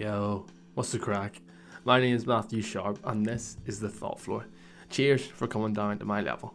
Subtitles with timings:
[0.00, 1.42] Yo, what's the crack?
[1.84, 4.46] My name is Matthew Sharp, and this is the Thought Floor.
[4.88, 6.54] Cheers for coming down to my level.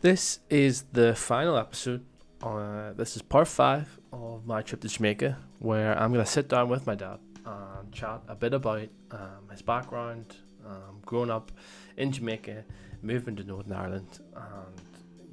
[0.00, 2.06] This is the final episode.
[2.42, 6.70] Uh, this is part five of my trip to Jamaica, where I'm gonna sit down
[6.70, 10.34] with my dad and chat a bit about um, his background,
[10.66, 11.52] um, growing up
[11.98, 12.64] in Jamaica,
[13.02, 14.80] moving to Northern Ireland, and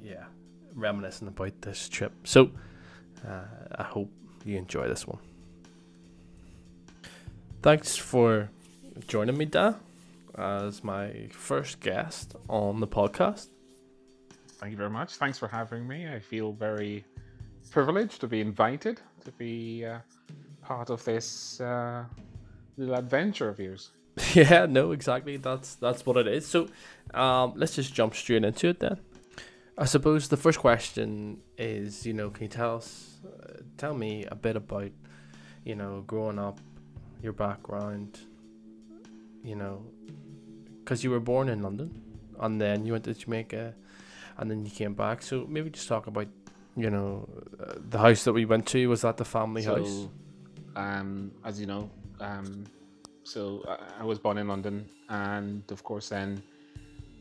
[0.02, 0.24] yeah,
[0.74, 2.12] reminiscing about this trip.
[2.24, 2.50] So,
[3.26, 3.44] uh,
[3.76, 4.10] I hope
[4.44, 5.31] you enjoy this one.
[7.62, 8.50] Thanks for
[9.06, 9.76] joining me, Dad,
[10.36, 13.50] as my first guest on the podcast.
[14.58, 15.14] Thank you very much.
[15.14, 16.08] Thanks for having me.
[16.08, 17.04] I feel very
[17.70, 19.98] privileged to be invited to be uh,
[20.60, 22.04] part of this uh,
[22.76, 23.90] little adventure of yours.
[24.34, 25.36] Yeah, no, exactly.
[25.36, 26.44] That's that's what it is.
[26.44, 26.66] So,
[27.14, 28.98] um, let's just jump straight into it then.
[29.78, 34.26] I suppose the first question is, you know, can you tell us, uh, tell me
[34.26, 34.90] a bit about,
[35.64, 36.58] you know, growing up,
[37.22, 38.18] your background,
[39.42, 39.84] you know,
[40.80, 42.02] because you were born in London,
[42.40, 43.74] and then you went to Jamaica,
[44.38, 45.22] and then you came back.
[45.22, 46.28] So maybe just talk about,
[46.76, 47.28] you know,
[47.60, 48.86] uh, the house that we went to.
[48.88, 50.08] Was that the family so, house?
[50.74, 52.64] Um, as you know, um,
[53.24, 56.42] so I, I was born in London, and of course then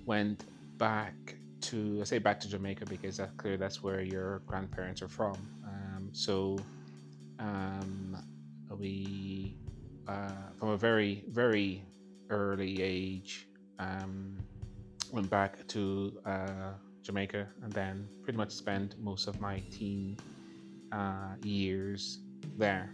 [0.05, 0.45] went
[0.77, 5.07] back to I say back to Jamaica because that's clear that's where your grandparents are
[5.07, 5.35] from.
[5.63, 6.57] Um, so
[7.39, 8.17] um,
[8.79, 9.55] we
[10.07, 11.83] uh, from a very very
[12.29, 13.47] early age
[13.79, 14.37] um,
[15.11, 20.17] went back to uh, Jamaica and then pretty much spent most of my teen
[20.91, 22.19] uh, years
[22.57, 22.93] there.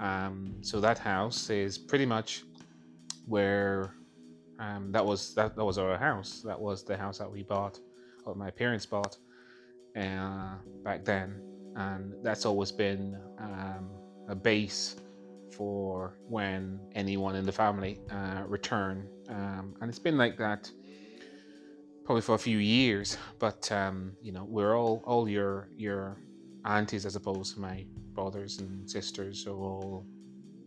[0.00, 2.44] Um, so that house is pretty much
[3.26, 3.94] where
[4.58, 6.42] um, that was that, that was our house.
[6.44, 7.78] That was the house that we bought,
[8.24, 9.16] or my parents bought
[9.96, 11.40] uh, back then,
[11.76, 13.90] and that's always been um,
[14.28, 14.96] a base
[15.56, 19.08] for when anyone in the family uh, return.
[19.28, 20.70] Um, and it's been like that
[22.04, 23.16] probably for a few years.
[23.38, 26.18] But um, you know, we're all all your your
[26.64, 30.06] aunties, as opposed to my brothers and sisters, are all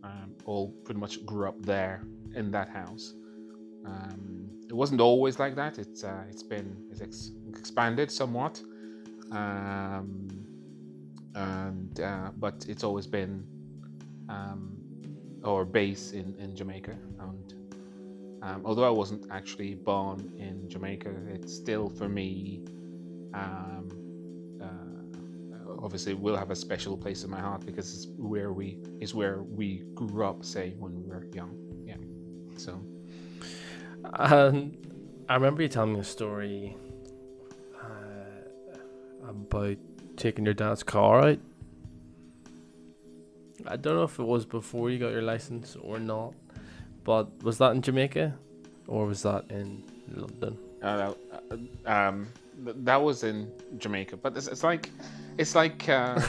[0.04, 2.02] um, all pretty much grew up there
[2.34, 3.14] in that house.
[3.86, 5.78] Um, it wasn't always like that.
[5.78, 8.60] It's uh, it's been it's ex- expanded somewhat,
[9.32, 10.28] um,
[11.34, 13.46] and uh, but it's always been
[14.28, 14.77] um,
[15.44, 16.96] our base in, in Jamaica.
[17.20, 17.54] And
[18.42, 22.62] um, although I wasn't actually born in Jamaica, it's still for me.
[23.34, 23.88] Um,
[24.62, 29.14] uh, obviously, will have a special place in my heart because it's where we is
[29.14, 30.44] where we grew up.
[30.44, 31.96] Say when we were young, yeah.
[32.56, 32.80] So.
[34.14, 34.72] Um,
[35.28, 36.74] I remember you telling me a story
[37.82, 39.76] uh, about
[40.16, 41.38] taking your dad's car out.
[43.68, 46.34] I don't know if it was before you got your license or not,
[47.04, 48.34] but was that in Jamaica
[48.86, 49.82] or was that in
[50.14, 50.58] London?
[50.82, 51.12] Uh,
[51.86, 52.28] uh, um,
[52.64, 54.90] that was in Jamaica, but it's, it's like,
[55.36, 55.88] it's like.
[55.88, 56.20] Uh,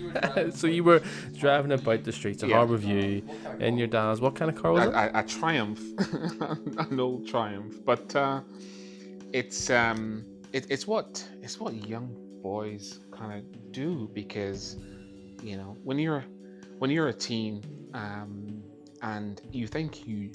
[0.50, 1.02] so you were
[1.36, 2.56] driving about the streets of Yeah.
[2.56, 3.22] Harbour View
[3.60, 4.20] in your dad's.
[4.20, 4.94] What kind of car was a, it?
[4.94, 5.80] a, a triumph,
[6.78, 7.76] an old triumph.
[7.84, 8.40] But uh,
[9.32, 14.76] it's um, it, it's what it's what young boys kind of do because
[15.42, 16.24] you know when you're
[16.82, 17.62] when you're a teen
[17.94, 18.60] um,
[19.02, 20.32] and you think you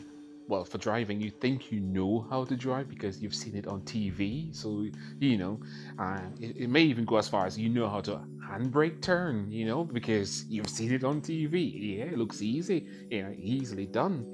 [0.47, 3.81] well for driving you think you know how to drive because you've seen it on
[3.81, 4.55] TV.
[4.55, 4.85] So
[5.19, 5.59] you know
[5.99, 9.51] uh, it, it may even go as far as you know how to handbrake turn.
[9.51, 11.97] You know because you've seen it on TV.
[11.97, 12.87] Yeah, it looks easy.
[13.11, 14.25] Yeah, easily done.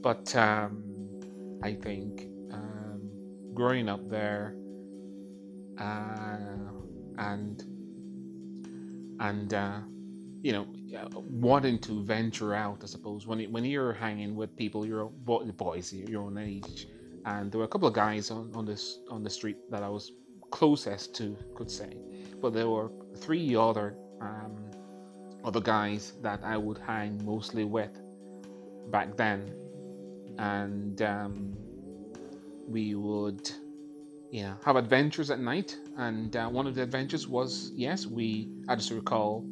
[0.00, 0.82] But um,
[1.62, 3.08] I think um,
[3.54, 4.56] growing up there
[5.78, 6.72] uh,
[7.18, 7.62] and
[9.20, 9.78] and uh,
[10.42, 10.66] you know
[11.28, 13.26] wanting to venture out, I suppose.
[13.26, 16.86] When when you're hanging with people, your bo- boys your own age,
[17.24, 19.88] and there were a couple of guys on, on this on the street that I
[19.88, 20.12] was
[20.50, 21.96] closest to, could say,
[22.40, 24.70] but there were three other um,
[25.44, 27.98] other guys that I would hang mostly with
[28.90, 29.54] back then,
[30.38, 31.56] and um,
[32.68, 33.50] we would
[34.30, 35.76] you know have adventures at night.
[35.96, 39.44] And uh, one of the adventures was yes, we I just recall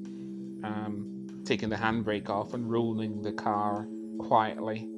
[0.63, 1.20] um,
[1.51, 3.89] taking the handbrake off and rolling the car
[4.21, 4.89] quietly.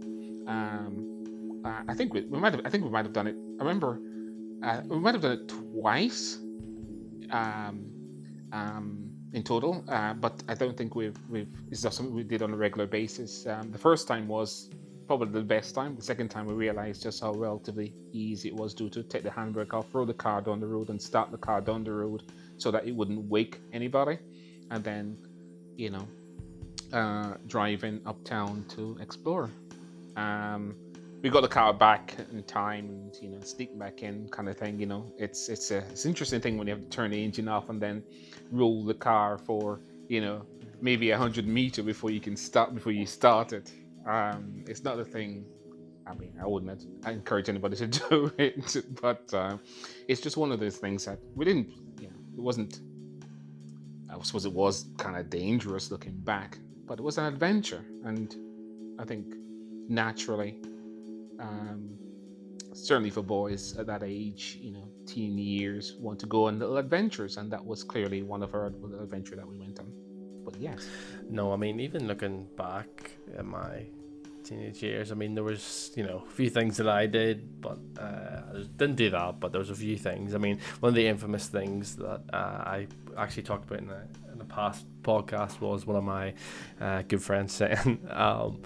[0.46, 3.36] Um, uh, I think we, we might have I think we might have done it.
[3.58, 3.98] I remember
[4.62, 6.38] uh, we might have done it twice.
[7.30, 7.76] Um,
[8.52, 12.42] um, in total, uh, but I don't think we've we've it's not something we did
[12.42, 13.46] on a regular basis.
[13.46, 14.68] Um, the first time was
[15.06, 15.96] probably the best time.
[15.96, 19.30] The second time we realized just how relatively easy it was to to take the
[19.30, 22.24] handbrake off, throw the car down the road, and start the car down the road
[22.58, 24.18] so that it wouldn't wake anybody,
[24.70, 25.16] and then
[25.78, 26.06] you know
[26.92, 29.50] uh, driving uptown to explore.
[30.16, 30.74] Um,
[31.22, 34.56] we got the car back in time and you know sneak back in kind of
[34.56, 35.12] thing you know.
[35.18, 37.68] It's it's a it's an interesting thing when you have to turn the engine off
[37.68, 38.02] and then
[38.50, 40.44] roll the car for you know
[40.80, 43.72] maybe a hundred meter before you can start before you start it
[44.06, 45.44] um, it's not a thing
[46.06, 49.56] i mean i wouldn't encourage anybody to do it but uh,
[50.08, 51.68] it's just one of those things that we didn't
[52.00, 52.80] you know it wasn't
[54.10, 56.58] i suppose it was kind of dangerous looking back
[56.92, 58.36] but it was an adventure and
[58.98, 59.24] i think
[59.88, 60.58] naturally
[61.40, 61.96] um,
[62.72, 66.78] certainly for boys at that age, you know, teen years, want to go on little
[66.78, 69.92] adventures, and that was clearly one of our adventure that we went on.
[70.44, 70.86] But yes,
[71.28, 73.86] no, I mean, even looking back at my
[74.44, 77.78] teenage years, I mean, there was you know a few things that I did, but
[77.98, 79.38] uh, I didn't do that.
[79.38, 80.34] But there was a few things.
[80.34, 84.02] I mean, one of the infamous things that uh, I actually talked about in the
[84.32, 86.34] in a past podcast was one of my
[86.80, 88.00] uh, good friends saying.
[88.10, 88.62] Um,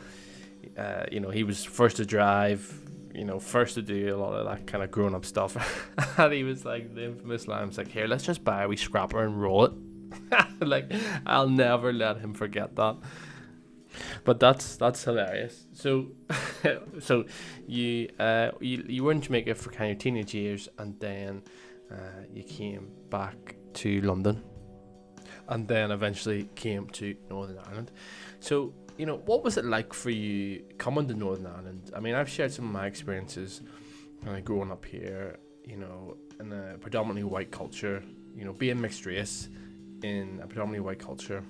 [0.76, 2.80] uh, you know, he was first to drive,
[3.14, 5.88] you know, first to do a lot of that kind of grown up stuff.
[6.18, 8.76] and he was like, the infamous line was like, here, let's just buy a wee
[8.76, 9.72] scrapper and roll it.
[10.60, 10.92] like,
[11.24, 12.96] I'll never let him forget that.
[14.24, 15.66] But that's that's hilarious.
[15.72, 16.08] So,
[17.00, 17.24] so
[17.66, 21.42] you uh you, you were in Jamaica for kind of teenage years, and then
[21.90, 24.42] uh, you came back to London,
[25.48, 27.92] and then eventually came to Northern Ireland.
[28.40, 31.90] So you know, what was it like for you coming to Northern Ireland?
[31.94, 33.60] I mean, I've shared some of my experiences
[34.26, 38.02] uh, growing up here, you know, in a predominantly white culture,
[38.34, 39.48] you know, being mixed race
[40.02, 41.44] in a predominantly white culture.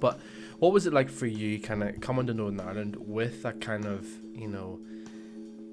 [0.00, 0.20] But
[0.58, 3.84] what was it like for you kind of coming to Northern Ireland with that kind
[3.84, 4.80] of, you know,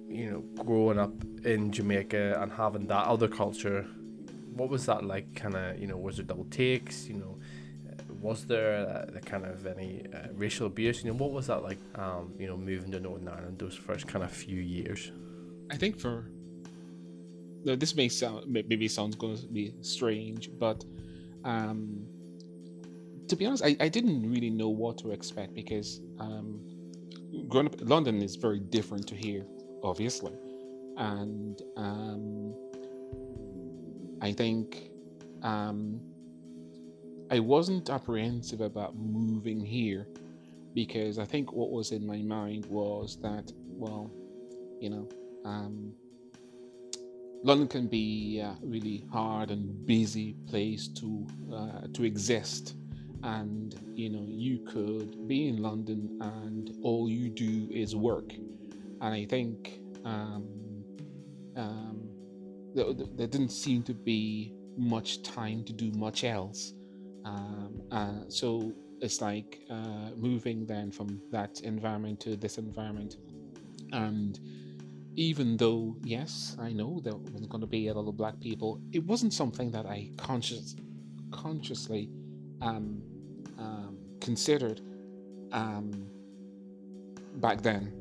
[0.08, 1.14] you know, growing up
[1.44, 3.86] in Jamaica and having that other culture?
[4.56, 7.38] What was that like kind of, you know, was there double takes, you know,
[8.22, 11.04] was there uh, kind of any uh, racial abuse?
[11.04, 11.78] You know, what was that like?
[11.96, 15.12] Um, you know, moving to Northern Ireland those first kind of few years.
[15.72, 16.30] I think for
[17.66, 20.86] No, this may sound maybe sounds going to be strange, but
[21.44, 22.06] um,
[23.28, 26.62] to be honest, I, I didn't really know what to expect because um,
[27.48, 29.46] growing up, London is very different to here,
[29.84, 30.34] obviously,
[30.98, 32.54] and um,
[34.22, 34.90] I think
[35.44, 36.00] um,
[37.32, 40.08] I wasn't apprehensive about moving here
[40.74, 44.12] because I think what was in my mind was that, well,
[44.80, 45.10] you know,
[45.46, 45.94] um,
[47.44, 52.74] London can be a really hard and busy place to uh, to exist,
[53.22, 59.14] and you know you could be in London and all you do is work, and
[59.14, 60.84] I think um,
[61.56, 62.05] um,
[62.76, 66.74] there, there didn't seem to be much time to do much else.
[67.24, 73.18] Um, uh, so it's like uh, moving then from that environment to this environment.
[73.92, 74.40] And
[75.16, 78.82] even though, yes, I know there was going to be a lot of black people,
[78.92, 80.76] it wasn't something that I conscious,
[81.32, 82.10] consciously
[82.62, 83.02] um,
[83.58, 84.82] um, considered
[85.52, 86.10] um,
[87.36, 87.94] back then.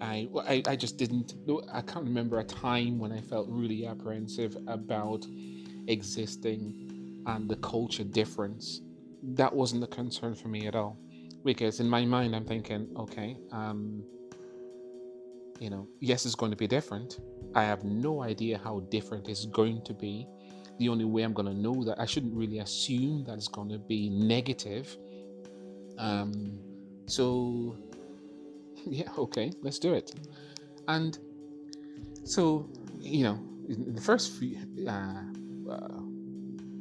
[0.00, 1.34] I, I, I just didn't,
[1.72, 5.26] I can't remember a time when I felt really apprehensive about
[5.88, 8.80] existing and the culture difference,
[9.22, 10.98] that wasn't a concern for me at all.
[11.44, 14.02] Because in my mind, I'm thinking, okay, um,
[15.60, 17.20] you know, yes, it's going to be different.
[17.54, 20.26] I have no idea how different it's going to be.
[20.78, 23.68] The only way I'm going to know that I shouldn't really assume that it's going
[23.70, 24.96] to be negative.
[25.98, 26.58] Um,
[27.06, 27.76] so,
[28.86, 30.12] yeah, okay, let's do it.
[30.86, 31.18] And
[32.24, 32.68] so,
[33.00, 34.58] you know, in the first few,
[34.88, 35.22] uh,
[35.70, 36.00] uh,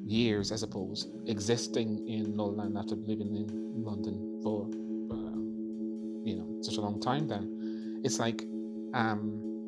[0.08, 4.66] years, I suppose, existing in Northern after living in London for
[5.12, 5.38] uh,
[6.24, 7.28] you know such a long time.
[7.28, 8.44] Then it's like
[8.94, 9.64] um,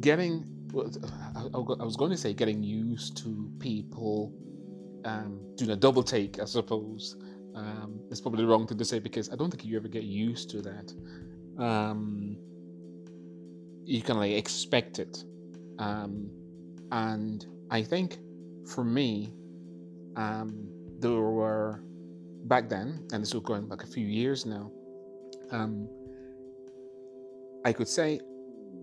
[0.00, 0.46] getting.
[0.74, 4.32] I was going to say getting used to people
[5.04, 6.40] um, doing a double take.
[6.40, 7.16] I suppose
[7.54, 10.04] um, it's probably the wrong thing to say because I don't think you ever get
[10.04, 10.92] used to that.
[11.58, 12.36] Um,
[13.84, 15.24] you can like expect it,
[15.78, 16.30] um,
[16.90, 18.18] and I think
[18.66, 19.32] for me,
[20.16, 20.68] um,
[20.98, 21.82] there were
[22.44, 24.70] back then, and this was going back a few years now.
[25.50, 25.88] Um,
[27.64, 28.20] I could say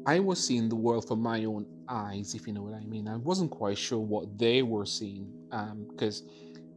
[0.06, 3.08] I was seeing the world from my own eyes, if you know what I mean.
[3.08, 5.32] I wasn't quite sure what they were seeing
[5.90, 6.24] because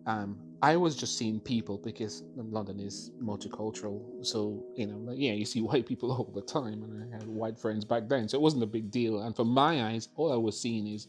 [0.06, 4.24] um, um, I was just seeing people because London is multicultural.
[4.24, 7.26] So, you know, like, yeah, you see white people all the time, and I had
[7.26, 8.28] white friends back then.
[8.28, 9.22] So it wasn't a big deal.
[9.22, 11.08] And from my eyes, all I was seeing is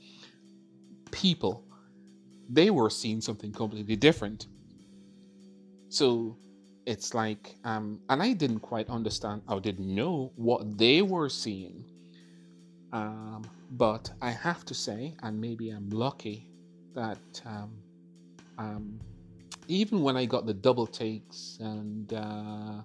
[1.12, 1.64] people
[2.50, 4.48] they were seeing something completely different.
[5.90, 6.38] So
[6.86, 11.86] it's like, um, and I didn't quite understand or didn't know what they were seeing.
[12.92, 16.48] Um, but I have to say, and maybe I'm lucky
[16.94, 17.72] that um,
[18.58, 19.00] um,
[19.68, 22.82] even when I got the double takes and uh,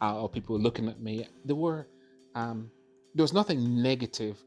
[0.00, 1.86] or people looking at me, there were
[2.34, 2.70] um,
[3.14, 4.42] there was nothing negative.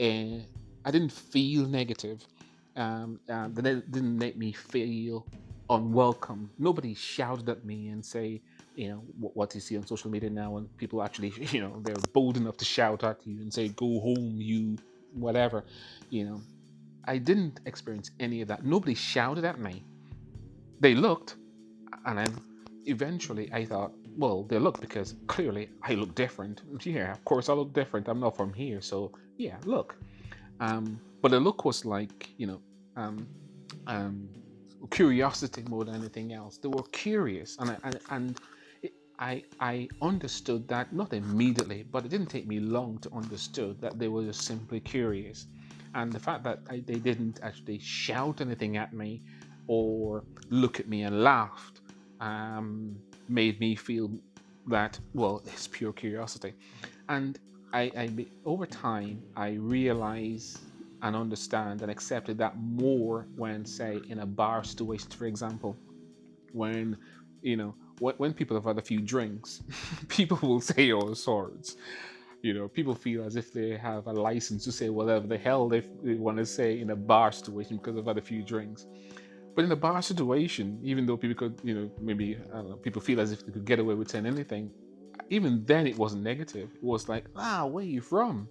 [0.00, 0.40] Uh,
[0.84, 2.26] I didn't feel negative.
[2.76, 5.26] Um, uh, that didn't make me feel
[5.68, 6.50] unwelcome.
[6.58, 8.40] Nobody shouted at me and say,
[8.76, 11.80] you know, what, what you see on social media now, and people actually, you know,
[11.82, 14.78] they're bold enough to shout at you and say, "Go home, you,"
[15.14, 15.64] whatever.
[16.10, 16.40] You know,
[17.04, 18.64] I didn't experience any of that.
[18.64, 19.84] Nobody shouted at me.
[20.80, 21.36] They looked,
[22.06, 22.34] and then
[22.86, 26.62] eventually I thought, well, they look because clearly I look different.
[26.84, 28.08] Yeah, of course I look different.
[28.08, 29.96] I'm not from here, so yeah, look.
[30.60, 32.60] Um, but the look was like, you know,
[32.96, 33.26] um,
[33.86, 34.28] um,
[34.90, 36.58] curiosity more than anything else.
[36.58, 38.40] They were curious, and I, and, and
[39.18, 43.98] I I understood that not immediately, but it didn't take me long to understood that
[43.98, 45.46] they were just simply curious,
[45.94, 49.22] and the fact that I, they didn't actually shout anything at me
[49.68, 51.80] or look at me and laughed
[52.20, 52.96] um,
[53.28, 54.10] made me feel
[54.66, 56.54] that well, it's pure curiosity,
[57.08, 57.38] and
[57.72, 60.60] I, I over time I realized
[61.02, 65.76] and understand and accepted that more when, say, in a bar situation, for example,
[66.52, 66.96] when
[67.42, 69.62] you know when people have had a few drinks,
[70.08, 71.76] people will say all sorts.
[72.42, 75.68] You know, people feel as if they have a license to say whatever the hell
[75.68, 78.86] they, they want to say in a bar situation because they've had a few drinks.
[79.58, 83.18] But in a bar situation, even though people could, you know, maybe know, people feel
[83.18, 84.70] as if they could get away with saying anything,
[85.30, 86.70] even then it wasn't negative.
[86.76, 88.48] It was like, ah, where are you from?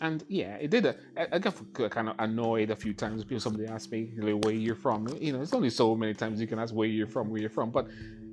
[0.00, 0.86] And yeah, it did.
[0.86, 0.94] A,
[1.34, 1.56] I got
[1.90, 5.08] kind of annoyed a few times because somebody asked me where are you're from.
[5.20, 7.50] You know, it's only so many times you can ask where you're from, where you're
[7.50, 7.72] from.
[7.72, 7.88] But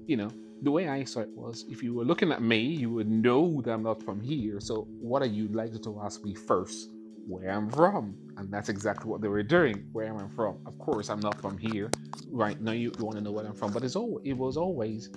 [0.06, 0.30] you know,
[0.62, 3.64] the way I saw it was, if you were looking at me, you would know
[3.64, 4.60] that I'm not from here.
[4.60, 6.92] So what are you likely to ask me first?
[7.28, 9.88] Where I'm from, and that's exactly what they were doing.
[9.92, 10.58] Where am I from?
[10.66, 11.90] Of course, I'm not from here.
[12.30, 14.58] Right now, you, you want to know where I'm from, but it's all it was
[14.58, 15.10] always,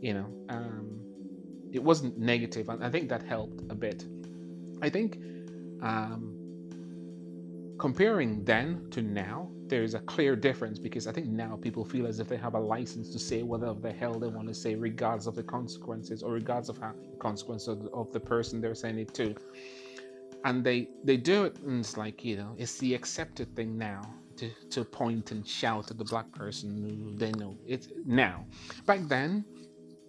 [0.00, 1.00] you know, um,
[1.72, 4.04] it wasn't negative, and I think that helped a bit.
[4.82, 5.18] I think
[5.82, 6.36] um,
[7.78, 12.20] comparing then to now, there's a clear difference because I think now people feel as
[12.20, 15.26] if they have a license to say whatever the hell they want to say, regardless
[15.26, 18.98] of the consequences or regardless of how the consequences of, of the person they're saying
[18.98, 19.34] it to.
[20.46, 24.02] And they they do it, and it's like you know, it's the accepted thing now
[24.36, 27.58] to to point and shout at the black person who they know.
[27.66, 28.46] It's now.
[28.86, 29.44] Back then,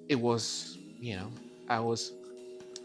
[0.08, 1.32] it was you know,
[1.70, 2.14] I was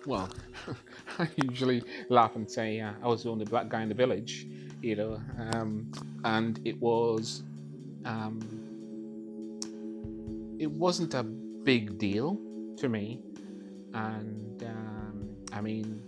[0.06, 0.30] well,
[1.18, 4.46] I usually laugh and say uh, I was the only black guy in the village,
[4.80, 5.20] you know,
[5.52, 5.92] um,
[6.24, 7.42] and it was,
[8.06, 8.40] um,
[10.58, 12.38] it wasn't a big deal
[12.78, 13.20] to me,
[13.92, 16.02] and um, I mean,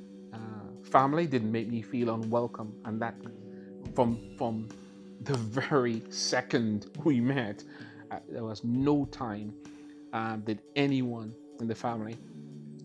[0.95, 3.17] family didn't make me feel unwelcome, and that
[3.97, 4.69] from from
[5.23, 7.65] the very second we met,
[8.13, 9.55] uh, there was no time
[10.15, 12.17] um, did anyone in the family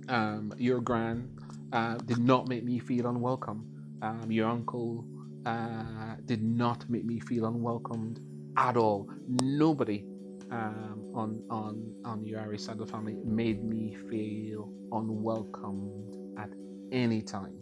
[0.09, 1.29] um, your grand
[1.71, 3.65] uh, did not make me feel unwelcome.
[4.01, 5.05] Um, your uncle
[5.45, 8.19] uh, did not make me feel unwelcomed
[8.57, 9.09] at all.
[9.27, 10.05] Nobody
[10.51, 16.49] um, on on on your Irish side of the family made me feel unwelcomed at
[16.91, 17.55] any time,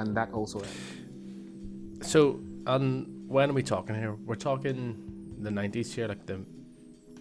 [0.00, 0.58] and that also.
[0.58, 2.06] Ended.
[2.06, 4.14] So, um, when are we talking here?
[4.14, 6.40] We're talking the nineties here, like the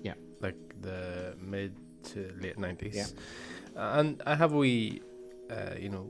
[0.01, 1.75] yeah, like the mid
[2.11, 2.95] to late nineties.
[2.95, 3.05] Yeah.
[3.75, 5.01] And I have we,
[5.51, 6.09] uh, you know,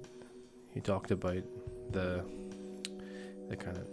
[0.74, 1.44] you talked about
[1.92, 2.24] the
[3.50, 3.88] the kind of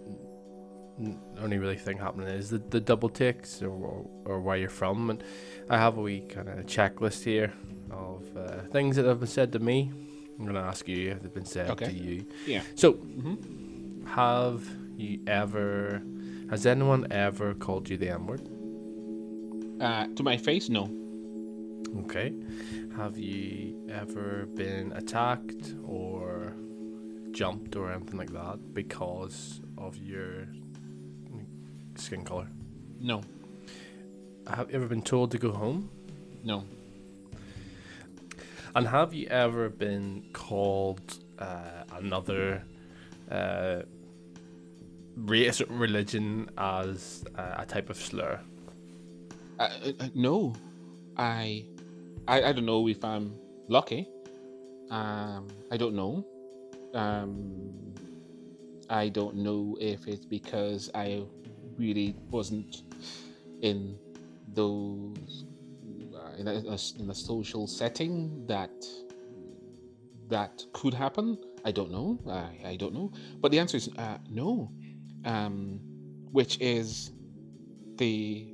[1.42, 5.10] only really thing happening is the, the double takes or, or, or where you're from
[5.10, 5.22] and
[5.68, 7.52] I have a wee kind of checklist here
[7.90, 9.92] of uh, things that have been said to me
[10.38, 11.86] I'm going to ask you if they've been said okay.
[11.86, 14.06] to you yeah so mm-hmm.
[14.06, 14.66] have
[14.96, 16.02] you ever
[16.50, 18.48] has anyone ever called you the n-word
[19.80, 20.90] uh, to my face no
[21.98, 22.32] okay
[22.96, 26.54] have you ever been attacked or
[27.36, 30.48] jumped or anything like that because of your
[31.98, 32.48] skin color?
[33.00, 33.22] No.
[34.46, 35.90] Have you ever been told to go home?
[36.42, 36.64] No.
[38.76, 42.62] And have you ever been called uh, another
[43.30, 43.80] uh,
[45.16, 48.38] race or religion as uh, a type of slur?
[49.58, 49.68] Uh,
[49.98, 50.52] uh, no.
[51.16, 51.64] I
[52.28, 53.32] I, I don't know if I'm
[53.68, 54.06] lucky.
[54.90, 56.22] Um, I don't know.
[56.92, 57.94] Um,
[58.90, 61.22] I don't know if it's because I
[61.78, 62.82] really wasn't
[63.62, 63.96] in
[64.52, 65.45] those.
[66.38, 68.70] In, a, in a social setting that
[70.28, 71.38] that could happen.
[71.64, 72.18] I don't know.
[72.28, 73.12] I, I don't know.
[73.40, 74.70] But the answer is uh, no,
[75.24, 75.80] um,
[76.32, 77.12] which is
[77.96, 78.52] the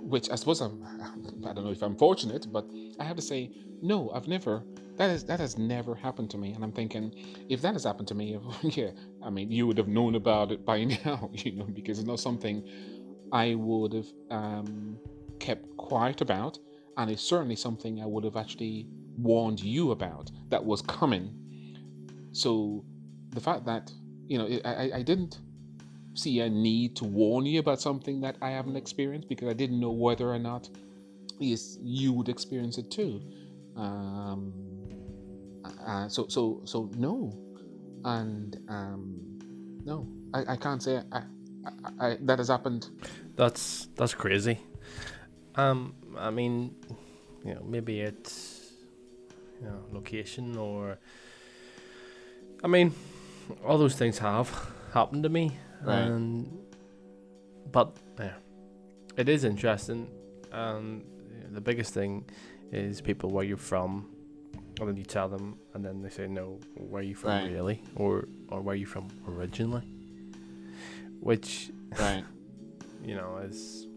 [0.00, 0.84] which I suppose I'm.
[1.46, 2.66] I don't know if I'm fortunate, but
[2.98, 3.50] I have to say
[3.82, 4.10] no.
[4.10, 4.62] I've never.
[4.96, 7.14] That is that has never happened to me, and I'm thinking
[7.48, 8.90] if that has happened to me, yeah,
[9.22, 12.20] I mean you would have known about it by now, you know, because it's not
[12.20, 12.66] something
[13.32, 14.98] I would have um,
[15.38, 16.58] kept quiet about,
[16.98, 18.86] and it's certainly something I would have actually
[19.16, 21.32] warned you about that was coming.
[22.32, 22.84] So
[23.30, 23.90] the fact that
[24.26, 25.38] you know I, I didn't
[26.14, 29.78] see a need to warn you about something that I haven't experienced because I didn't
[29.80, 30.68] know whether or not
[31.38, 33.22] yes you would experience it too.
[33.76, 34.52] Um,
[35.86, 37.32] uh, so so so no,
[38.04, 39.38] and um,
[39.84, 41.22] no, I, I can't say I,
[41.64, 42.88] I, I, that has happened.
[43.36, 44.58] That's that's crazy.
[45.54, 46.74] Um, I mean,
[47.44, 48.72] you know, maybe it's
[49.60, 50.98] you know location or.
[52.62, 52.92] I mean,
[53.64, 54.50] all those things have
[54.92, 55.98] happened to me, right.
[55.98, 56.58] and
[57.70, 58.34] but yeah,
[59.16, 60.08] it is interesting.
[60.50, 61.04] And
[61.50, 62.24] the biggest thing
[62.72, 64.08] is people where you're from,
[64.80, 67.50] and then you tell them, and then they say no, where are you from right.
[67.50, 69.82] really, or or where are you from originally,
[71.20, 72.24] which right,
[73.04, 73.87] you know is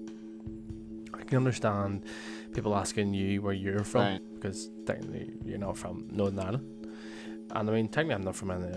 [1.32, 2.06] can understand
[2.54, 4.22] people asking you where you're from right.
[4.36, 6.88] because technically you're not from Northern Ireland,
[7.52, 8.68] and I mean technically I'm not from any,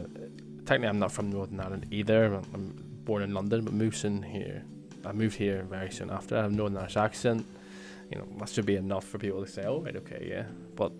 [0.64, 2.40] technically I'm not from Northern Ireland either.
[2.54, 4.64] I'm, born in London but moved in here.
[5.04, 6.38] I moved here very soon after.
[6.38, 7.44] I have Northern Irish accent.
[8.10, 10.92] You know that should be enough for people to say, "Oh, right, okay, yeah," but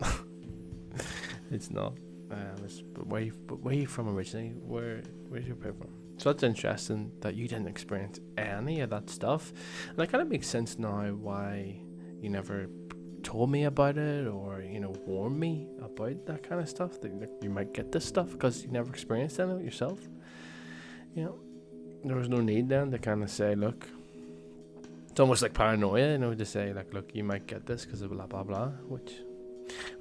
[1.51, 1.95] it's not.
[2.31, 4.51] Um, it's, but where you, but where are you from originally?
[4.51, 6.04] Where where's your people from?
[6.17, 9.53] So that's interesting that you didn't experience any of that stuff,
[9.89, 11.81] and that kind of makes sense now why
[12.21, 12.69] you never
[13.23, 17.11] told me about it or you know warned me about that kind of stuff that,
[17.43, 19.99] you might get this stuff because you never experienced any of it yourself.
[21.15, 21.39] You know,
[22.05, 23.89] there was no need then to kind of say, look,
[25.09, 28.03] it's almost like paranoia, you know, to say like, look, you might get this because
[28.03, 29.15] of blah blah blah, which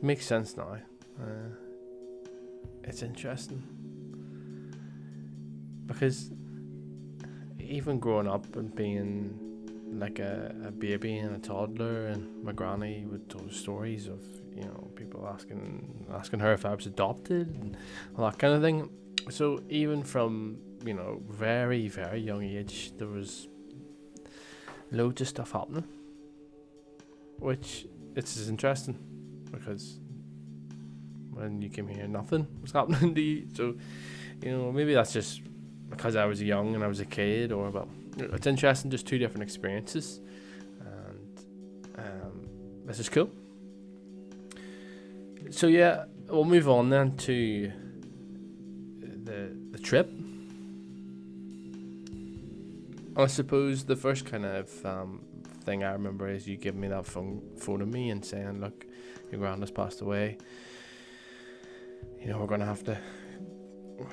[0.02, 0.78] makes sense now.
[1.20, 1.50] Uh,
[2.84, 3.83] it's interesting
[5.86, 6.32] because
[7.60, 9.40] even growing up and being
[10.00, 14.22] like a, a baby and a toddler and my granny would tell stories of
[14.56, 17.78] you know people asking asking her if I was adopted and
[18.18, 18.90] that kind of thing.
[19.30, 23.48] So even from you know very very young age there was
[24.92, 25.88] loads of stuff happening
[27.40, 28.98] which it's interesting
[29.52, 30.00] because
[31.32, 33.48] when you came here nothing was happening to you.
[33.54, 33.76] So
[34.42, 35.42] you know maybe that's just
[35.90, 39.18] because I was young and I was a kid, or well, it's interesting, just two
[39.18, 40.20] different experiences,
[40.80, 41.40] and
[41.98, 42.48] um,
[42.86, 43.30] this is cool.
[45.52, 47.72] So yeah, we'll move on then to
[49.24, 50.10] the the trip.
[53.16, 55.22] I suppose the first kind of um,
[55.64, 58.86] thing I remember is you giving me that phone phone of me and saying, "Look,
[59.32, 60.38] your grand has passed away.
[62.20, 62.98] You know we're gonna have to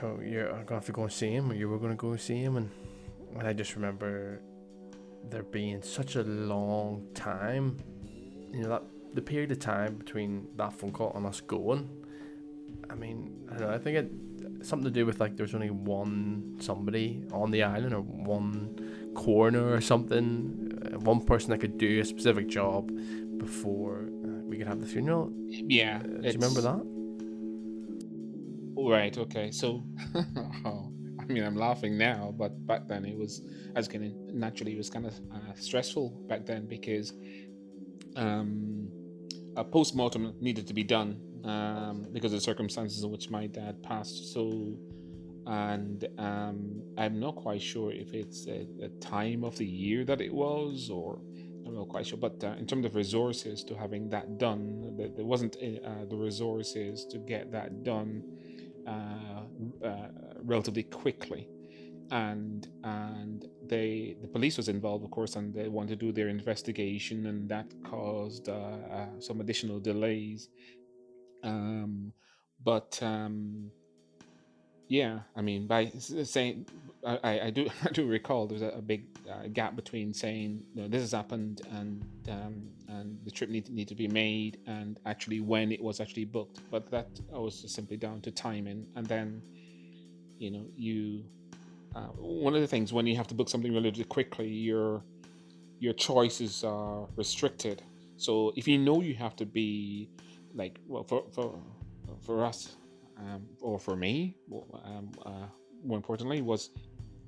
[0.02, 2.10] oh, you're to have to go and see him, or you were going to go
[2.10, 2.70] and see him, and,
[3.38, 4.40] and I just remember
[5.28, 7.76] there being such a long time,
[8.52, 8.82] you know, that
[9.14, 11.88] the period of time between that phone call and us going.
[12.88, 13.74] I mean, I don't know.
[13.74, 14.10] I think it
[14.66, 19.72] something to do with like there's only one somebody on the island or one corner
[19.72, 22.90] or something, uh, one person that could do a specific job
[23.38, 25.30] before uh, we could have the funeral.
[25.48, 26.99] Yeah, uh, do you remember that?
[28.76, 29.16] Right.
[29.16, 29.50] Okay.
[29.50, 29.84] So,
[30.64, 33.42] oh, I mean, I'm laughing now, but back then it was,
[33.76, 37.12] as can naturally, it was kind of uh, stressful back then because
[38.16, 38.88] um,
[39.56, 43.46] a post mortem needed to be done um, because of the circumstances in which my
[43.46, 44.32] dad passed.
[44.32, 44.76] So,
[45.46, 50.20] and um, I'm not quite sure if it's a, a, time of the year that
[50.20, 51.20] it was or.
[51.66, 55.24] I'm not quite sure, but uh, in terms of resources to having that done, there
[55.24, 58.24] wasn't uh, the resources to get that done
[60.42, 61.48] relatively quickly.
[62.12, 66.28] And and they the police was involved of course and they wanted to do their
[66.28, 70.48] investigation and that caused uh, uh, some additional delays.
[71.44, 72.12] Um,
[72.64, 73.70] but um,
[74.90, 76.66] yeah i mean by saying
[77.06, 80.82] I, I do I do recall there's a, a big uh, gap between saying you
[80.82, 84.98] know, this has happened and um, and the trip need, need to be made and
[85.06, 86.60] actually when it was actually booked.
[86.70, 88.86] But that was simply down to timing.
[88.96, 89.42] And then
[90.38, 91.24] you know you
[91.94, 95.02] uh, one of the things when you have to book something relatively quickly your
[95.78, 97.82] your choices are restricted.
[98.16, 100.10] So if you know you have to be
[100.54, 101.58] like well for for
[102.20, 102.76] for us
[103.18, 104.36] um, or for me,
[104.84, 105.46] um, uh,
[105.84, 106.70] more importantly, was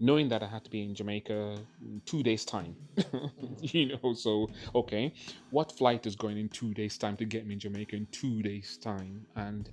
[0.02, 1.58] knowing that I had to be in Jamaica
[2.04, 2.74] two days' time.
[3.60, 5.14] you know, so okay,
[5.50, 8.42] what flight is going in two days' time to get me in Jamaica in two
[8.42, 9.24] days' time?
[9.36, 9.70] And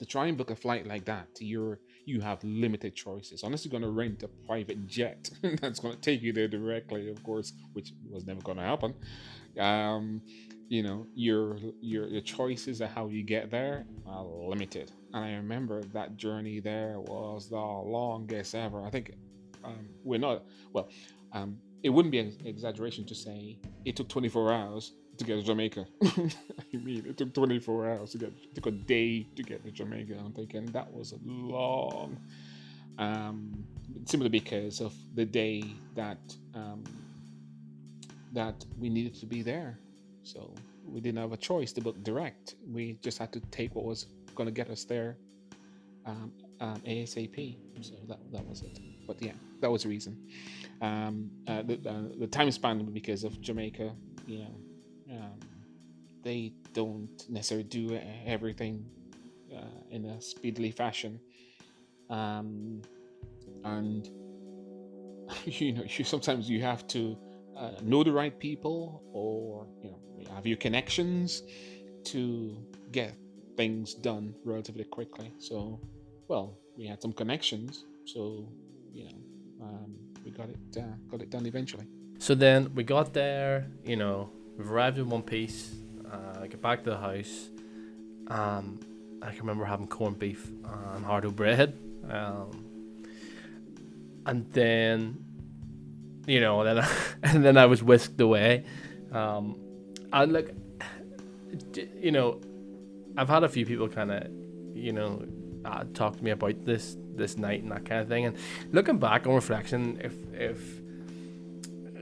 [0.00, 3.44] to try and book a flight like that, you're you have limited choices.
[3.44, 7.08] Unless you're going to rent a private jet that's going to take you there directly,
[7.08, 8.94] of course, which was never going to happen.
[9.58, 10.20] Um,
[10.68, 14.90] you know, your your your choices of how you get there are limited.
[15.12, 18.84] And I remember that journey there was the longest ever.
[18.84, 19.12] I think
[19.64, 20.88] um, we're not well.
[21.32, 25.42] Um, it wouldn't be an exaggeration to say it took 24 hours to get to
[25.42, 25.86] Jamaica.
[26.02, 29.70] I mean, it took 24 hours to get, it took a day to get to
[29.70, 30.16] Jamaica.
[30.18, 32.16] I'm thinking that was a long.
[32.98, 33.64] Um,
[34.06, 36.18] simply because of the day that
[36.54, 36.84] um,
[38.32, 39.78] that we needed to be there.
[40.22, 40.54] So
[40.86, 42.54] we didn't have a choice to book direct.
[42.70, 45.16] We just had to take what was going to get us there
[46.06, 47.56] um, um, ASAP.
[47.80, 48.78] So that, that was it.
[49.06, 49.32] But yeah,
[49.64, 50.18] that was the reason.
[50.82, 53.94] Um, uh, the, uh, the time span because of Jamaica,
[54.26, 54.54] you know,
[55.16, 55.40] um,
[56.22, 58.84] they don't necessarily do everything
[59.56, 61.18] uh, in a speedily fashion,
[62.10, 62.82] um,
[63.64, 64.10] and
[65.46, 67.16] you know, you sometimes you have to
[67.56, 71.42] uh, know the right people or you know have your connections
[72.04, 72.54] to
[72.92, 73.14] get
[73.56, 75.32] things done relatively quickly.
[75.38, 75.80] So,
[76.28, 78.46] well, we had some connections, so
[78.92, 79.33] you know,
[79.64, 79.90] um,
[80.24, 81.86] we got it uh, got it done eventually.
[82.18, 85.74] So then we got there, you know, We've arrived in one piece.
[86.10, 87.50] Uh, get back to the house.
[88.28, 88.78] Um,
[89.20, 90.48] I can remember having corned beef
[90.94, 91.76] and hard bread.
[92.08, 92.64] Um,
[94.26, 95.24] and then,
[96.26, 96.88] you know, then I,
[97.24, 98.64] and then I was whisked away.
[99.10, 99.58] Um,
[100.12, 100.52] and look,
[102.00, 102.40] you know,
[103.16, 104.28] I've had a few people kind of,
[104.76, 105.26] you know,
[105.64, 108.26] uh, talk to me about this this night and that kind of thing.
[108.26, 108.36] And
[108.72, 110.80] looking back on reflection, if if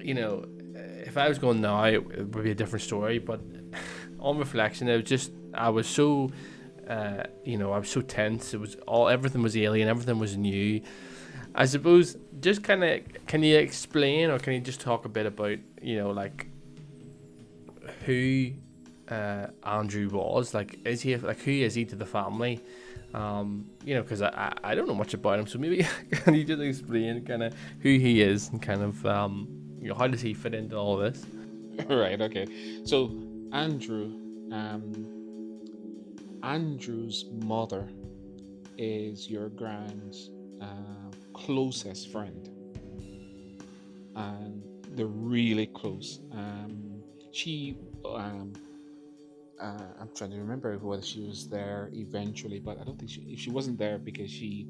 [0.05, 0.44] you know,
[0.75, 3.18] if I was going now, it would be a different story.
[3.18, 3.40] But
[4.18, 6.31] on reflection, it was just I was so,
[6.88, 8.55] uh, you know, I was so tense.
[8.55, 10.83] It was all everything was alien, everything was new.
[11.55, 15.27] I suppose just kind of can you explain or can you just talk a bit
[15.27, 16.46] about you know like
[18.07, 18.53] who
[19.09, 22.61] uh, Andrew was like is he like who is he to the family
[23.14, 26.35] um, you know because I, I, I don't know much about him so maybe can
[26.35, 30.07] you just explain kind of who he is and kind of um, you know, how
[30.07, 31.27] does he fit into all this?
[31.88, 32.20] right.
[32.20, 32.46] Okay.
[32.85, 33.20] So
[33.53, 34.14] Andrew,
[34.53, 34.92] um,
[36.44, 37.88] Andrew's mother
[38.79, 42.48] is your grand's uh, closest friend,
[44.14, 46.20] and they're really close.
[46.33, 48.53] Um, she, um,
[49.62, 53.20] uh, I'm trying to remember whether she was there eventually, but I don't think she.
[53.22, 54.68] If she wasn't there because she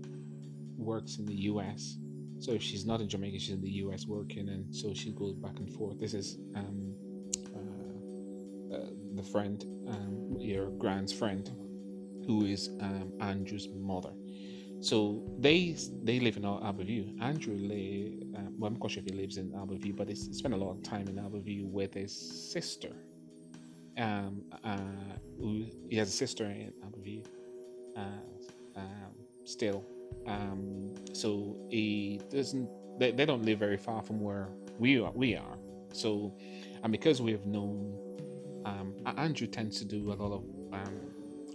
[0.76, 1.96] works in the U.S.
[2.38, 5.34] So if she's not in Jamaica, she's in the US working, and so she goes
[5.34, 5.98] back and forth.
[5.98, 6.94] This is um,
[7.56, 11.50] uh, uh, the friend, um, your grand's friend,
[12.26, 14.12] who is um, Andrew's mother.
[14.80, 17.14] So they they live in Abbeville.
[17.20, 20.52] Andrew lay, uh, well, I'm not sure if he lives in Abbeville, but he spent
[20.52, 22.12] a lot of time in Abbeville with his
[22.52, 22.92] sister.
[23.98, 24.78] Um, uh,
[25.88, 27.24] he has a sister in Abbeville,
[27.96, 29.12] uh, um,
[29.44, 29.84] still
[30.26, 32.68] um, so he doesn't.
[32.98, 35.12] They, they don't live very far from where we are.
[35.12, 35.58] We are.
[35.92, 36.34] So,
[36.82, 37.94] and because we have known,
[38.64, 41.00] um, Andrew tends to do a lot of um,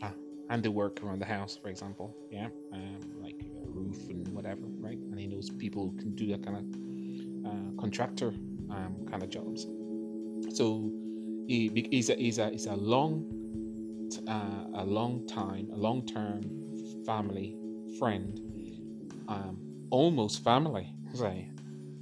[0.02, 0.10] uh,
[0.50, 2.16] handiwork around the house, for example.
[2.32, 4.98] Yeah, um, like roof and whatever, right?
[4.98, 8.28] And he knows people who can do that kind of uh, contractor
[8.70, 9.68] um, kind of jobs.
[10.54, 10.92] So
[11.48, 13.26] he's a he's a he's a long
[14.28, 16.44] uh, a long time a long term
[17.06, 17.58] family
[18.00, 18.40] friend
[19.28, 20.94] um, almost family.
[21.14, 21.50] Say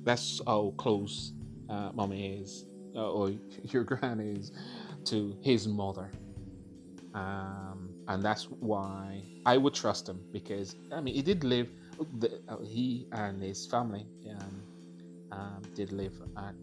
[0.04, 1.34] that's how close
[1.70, 3.32] uh, mommy is, uh, or
[3.64, 4.52] your gran is,
[5.06, 6.12] to his mother.
[7.14, 11.70] Um, and that's why I would trust him because I mean he did live.
[12.20, 14.62] The, uh, he and his family um,
[15.32, 16.56] um, did live at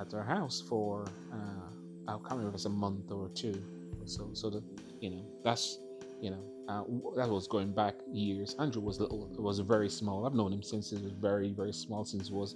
[0.00, 1.70] at their house for uh,
[2.08, 3.62] I can't remember if it's a month or two.
[4.00, 4.62] or So so that
[5.00, 5.78] you know that's
[6.20, 6.84] you know uh,
[7.16, 8.54] that was going back years.
[8.58, 10.24] Andrew was little, was very small.
[10.24, 12.04] I've known him since he was very, very small.
[12.04, 12.54] Since he was,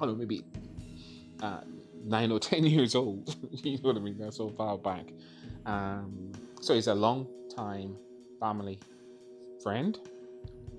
[0.00, 0.44] I don't know, maybe
[1.42, 1.62] uh,
[2.04, 3.34] nine or ten years old.
[3.64, 4.16] you know what I mean?
[4.18, 5.06] That's so far back.
[5.66, 7.96] Um, so he's a long time
[8.38, 8.78] family
[9.60, 9.98] friend,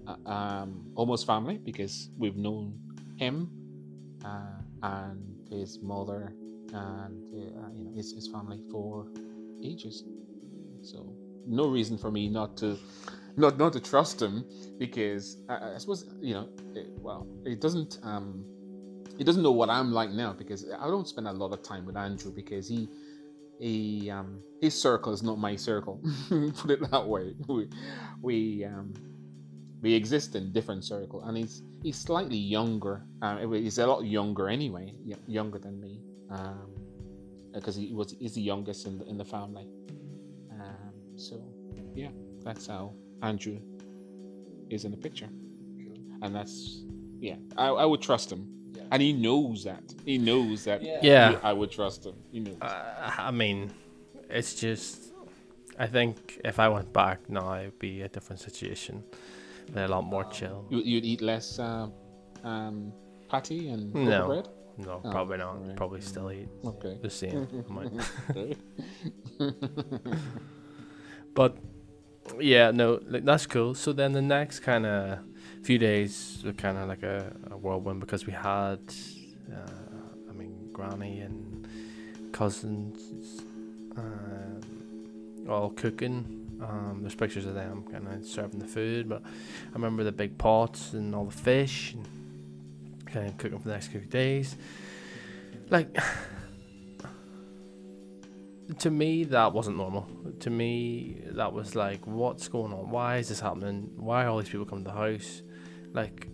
[0.07, 2.79] uh, um, almost family because we've known
[3.17, 3.49] him
[4.23, 6.33] uh, and his mother
[6.73, 9.07] and uh, you know his, family for
[9.63, 10.03] ages.
[10.81, 12.77] So no reason for me not to
[13.37, 14.45] not not to trust him
[14.79, 18.45] because I, I suppose you know it, well it doesn't um
[19.17, 21.85] he doesn't know what I'm like now because I don't spend a lot of time
[21.85, 22.89] with Andrew because he
[23.59, 26.01] he um his circle is not my circle
[26.57, 27.67] put it that way we
[28.21, 28.93] we um
[29.81, 34.49] we exist in different circle and he's he's slightly younger uh, he's a lot younger
[34.49, 34.93] anyway
[35.27, 36.71] younger than me um
[37.53, 39.67] because he was is the youngest in the, in the family
[40.51, 41.41] um so
[41.93, 42.09] yeah
[42.43, 43.59] that's how Andrew
[44.69, 45.29] is in the picture
[46.21, 46.83] and that's
[47.19, 48.53] yeah I, I would trust him
[48.93, 49.83] and he knows that.
[50.05, 50.83] He knows that.
[50.83, 51.39] Yeah.
[51.41, 52.13] I would trust him.
[52.31, 52.57] He knows.
[52.61, 53.71] Uh, I mean,
[54.29, 55.11] it's just.
[55.79, 59.03] I think if I went back now, it'd be a different situation.
[59.69, 60.67] They're a lot more chill.
[60.69, 61.87] You, you'd eat less uh,
[62.43, 62.93] um,
[63.29, 64.27] patty and no.
[64.27, 64.49] bread.
[64.77, 65.65] No, oh, probably not.
[65.65, 65.75] Right.
[65.75, 66.97] Probably still eat okay.
[67.01, 67.47] the same.
[71.33, 71.57] but
[72.39, 73.75] yeah, no, like, that's cool.
[73.75, 75.19] So then the next kind of
[75.63, 78.79] few days were kind of like a, a, whirlwind because we had,
[79.51, 81.67] uh, I mean, granny and
[82.31, 83.41] cousins
[83.95, 84.61] um,
[85.49, 86.39] all cooking.
[86.61, 90.37] Um, there's pictures of them kind of serving the food, but I remember the big
[90.37, 92.07] pots and all the fish and
[93.13, 94.55] kind of cooking for the next few days.
[95.69, 95.95] Like,
[98.79, 100.07] to me, that wasn't normal.
[100.41, 102.89] To me, that was like, what's going on?
[102.89, 103.91] Why is this happening?
[103.95, 105.41] Why are all these people coming to the house?
[105.93, 106.27] Like,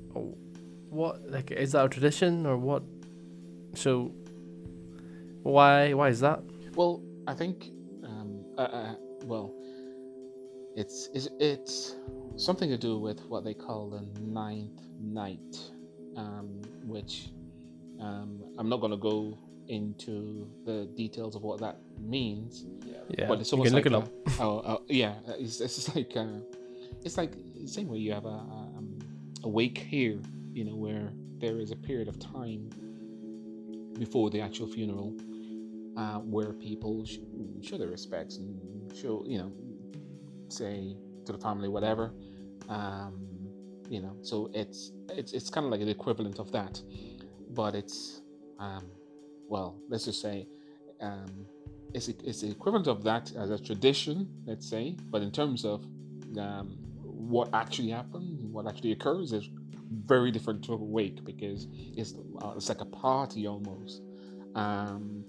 [0.90, 1.30] what?
[1.30, 2.84] Like, is that a tradition or what?
[3.76, 4.14] So,
[5.44, 5.94] why?
[5.94, 6.42] Why is that?
[6.76, 7.72] Well, I think,
[8.04, 9.54] um, uh, uh, well,
[10.76, 11.96] it's, it's it's
[12.38, 15.58] something to do with what they call the ninth night,
[16.20, 17.30] um, which
[18.00, 22.66] um, I'm not going to go into the details of what that means.
[23.18, 24.04] Yeah, but it's almost like oh,
[24.40, 26.40] oh, yeah, it's, it's like uh,
[27.04, 27.34] it's like
[27.66, 29.00] same way you have a, um,
[29.44, 30.20] a wake here,
[30.52, 32.70] you know, where there is a period of time
[33.98, 35.16] before the actual funeral
[35.98, 37.20] uh, where people sh-
[37.62, 39.52] show their respects and show, you know,
[40.50, 42.12] say to the family whatever.
[42.68, 43.30] Um,
[43.90, 46.82] you know, so it's it's it's kind of like the equivalent of that,
[47.50, 48.22] but it's
[48.60, 48.86] um,
[49.48, 50.48] well, let's just say
[51.02, 51.46] um,
[51.94, 55.84] it's, it's the equivalent of that as a tradition, let's say, but in terms of
[56.38, 59.50] um, what actually happened, what actually occurs, is
[60.06, 64.02] very different to a wake because it's, uh, it's like a party almost.
[64.56, 65.24] Um,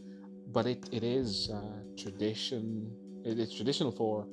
[0.49, 2.92] but it, it is uh, tradition.
[3.25, 4.27] It is traditional for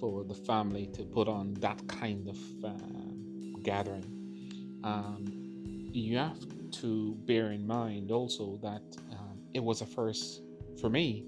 [0.00, 3.03] for the family to put on that kind of uh,
[3.64, 4.06] gathering.
[4.84, 5.24] Um,
[5.92, 6.38] you have
[6.82, 10.42] to bear in mind also that um, it was a first
[10.80, 11.24] for me.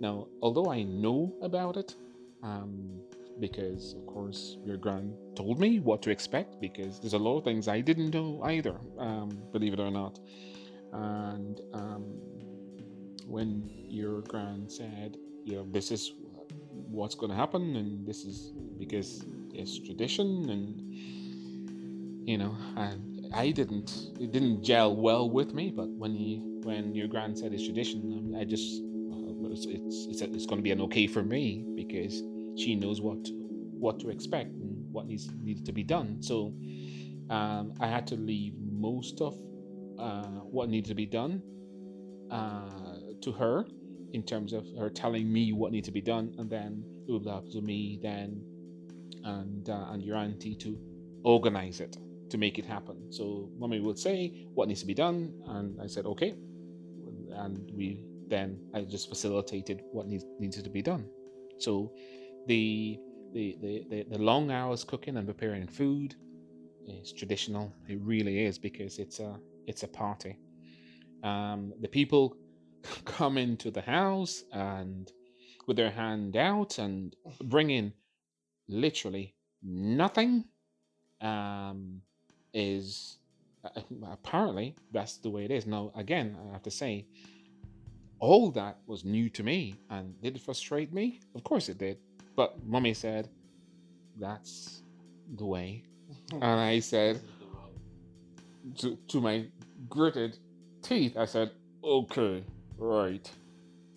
[0.00, 1.94] Now, although I know about it,
[2.42, 3.00] um,
[3.38, 7.44] because of course your grand told me what to expect, because there's a lot of
[7.44, 10.18] things I didn't know either, um, believe it or not.
[10.92, 12.04] And um,
[13.26, 16.12] when your grand said, you know, this is
[16.70, 20.66] what's going to happen, and this is because it's tradition, and
[22.24, 25.72] you know, and I didn't it didn't gel well with me.
[25.74, 28.82] But when he when your grand said it's tradition, I just
[29.50, 32.22] it's it's it's, it's going to be an okay for me because
[32.56, 36.22] she knows what what to expect and what needs needed to be done.
[36.22, 36.54] So
[37.30, 39.38] um, I had to leave most of
[39.98, 41.42] uh, what needed to be done
[42.30, 43.64] uh, to her
[44.12, 47.24] in terms of her telling me what needs to be done, and then it would
[47.24, 48.42] be up to me then
[49.24, 50.78] and uh, and your auntie to
[51.24, 51.96] organize it
[52.30, 53.12] to make it happen.
[53.12, 56.34] So mommy would say what needs to be done, and I said okay,
[57.32, 61.08] and we then I just facilitated what needs needed to be done.
[61.58, 61.92] So
[62.46, 62.98] the
[63.32, 66.16] the, the, the, the long hours cooking and preparing food
[66.88, 67.72] is traditional.
[67.88, 70.38] It really is because it's a it's a party.
[71.22, 72.36] Um, the people
[73.04, 75.10] come into the house and
[75.66, 77.14] with their hand out and
[77.44, 77.92] bring in
[78.68, 80.44] literally nothing.
[81.20, 82.00] Um,
[82.52, 83.18] is
[83.64, 85.66] uh, apparently that's the way it is.
[85.66, 87.06] Now, again, I have to say,
[88.18, 91.20] all that was new to me, and did it frustrate me?
[91.34, 91.98] Of course it did.
[92.36, 93.28] But mommy said,
[94.18, 94.82] "That's
[95.36, 95.84] the way,"
[96.32, 97.20] and I said,
[98.78, 99.46] to, to my
[99.88, 100.38] gritted
[100.82, 101.50] teeth, I said,
[101.82, 102.44] "Okay,
[102.76, 103.30] right."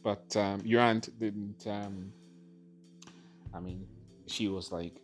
[0.03, 1.65] But um, your aunt didn't.
[1.67, 2.11] Um,
[3.53, 3.85] I mean,
[4.27, 4.95] she was like,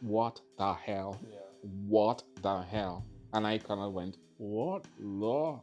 [0.00, 3.04] "What the hell?" Yeah what the hell?
[3.32, 5.62] And I kind of went, what law?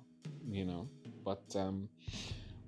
[0.49, 0.89] You know?
[1.25, 1.89] but um,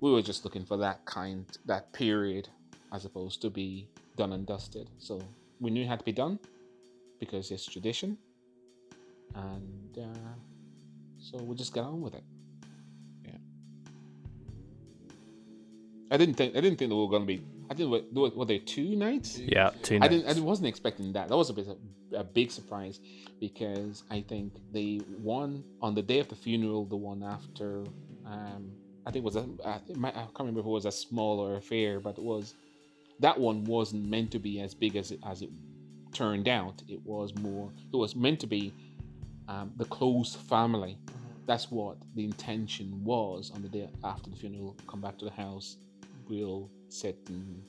[0.00, 2.48] we were just looking for that kind, that period,
[2.92, 4.90] as opposed to be done and dusted.
[4.98, 5.22] So
[5.60, 6.38] we knew it had to be done
[7.20, 8.18] because it's tradition,
[9.34, 10.34] and uh,
[11.20, 12.24] so we just got on with it.
[13.24, 13.38] Yeah.
[16.10, 17.42] I didn't think I didn't think they were to be.
[17.70, 18.12] I didn't.
[18.14, 19.38] Were, were there two nights?
[19.38, 20.14] Yeah, two I nights.
[20.14, 20.38] didn't.
[20.38, 21.28] I wasn't expecting that.
[21.28, 23.00] That was a bit a, a big surprise
[23.40, 27.84] because I think the one on the day of the funeral, the one after,
[28.26, 28.72] um,
[29.06, 29.46] I think it was a.
[29.64, 32.54] I, can't remember if it was a smaller affair, but it was.
[33.20, 35.50] That one wasn't meant to be as big as it as it
[36.12, 36.82] turned out.
[36.88, 37.70] It was more.
[37.92, 38.72] It was meant to be
[39.48, 40.96] um, the close family.
[41.46, 44.76] That's what the intention was on the day after the funeral.
[44.86, 45.76] Come back to the house,
[46.28, 47.62] we'll sit and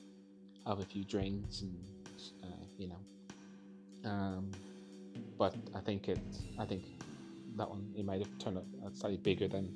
[0.66, 1.76] have a few drinks and
[2.42, 4.10] uh, you know.
[4.10, 4.50] Um,
[5.38, 6.20] but I think it.
[6.58, 6.84] I think
[7.56, 9.72] that one it might have turned out uh, slightly bigger than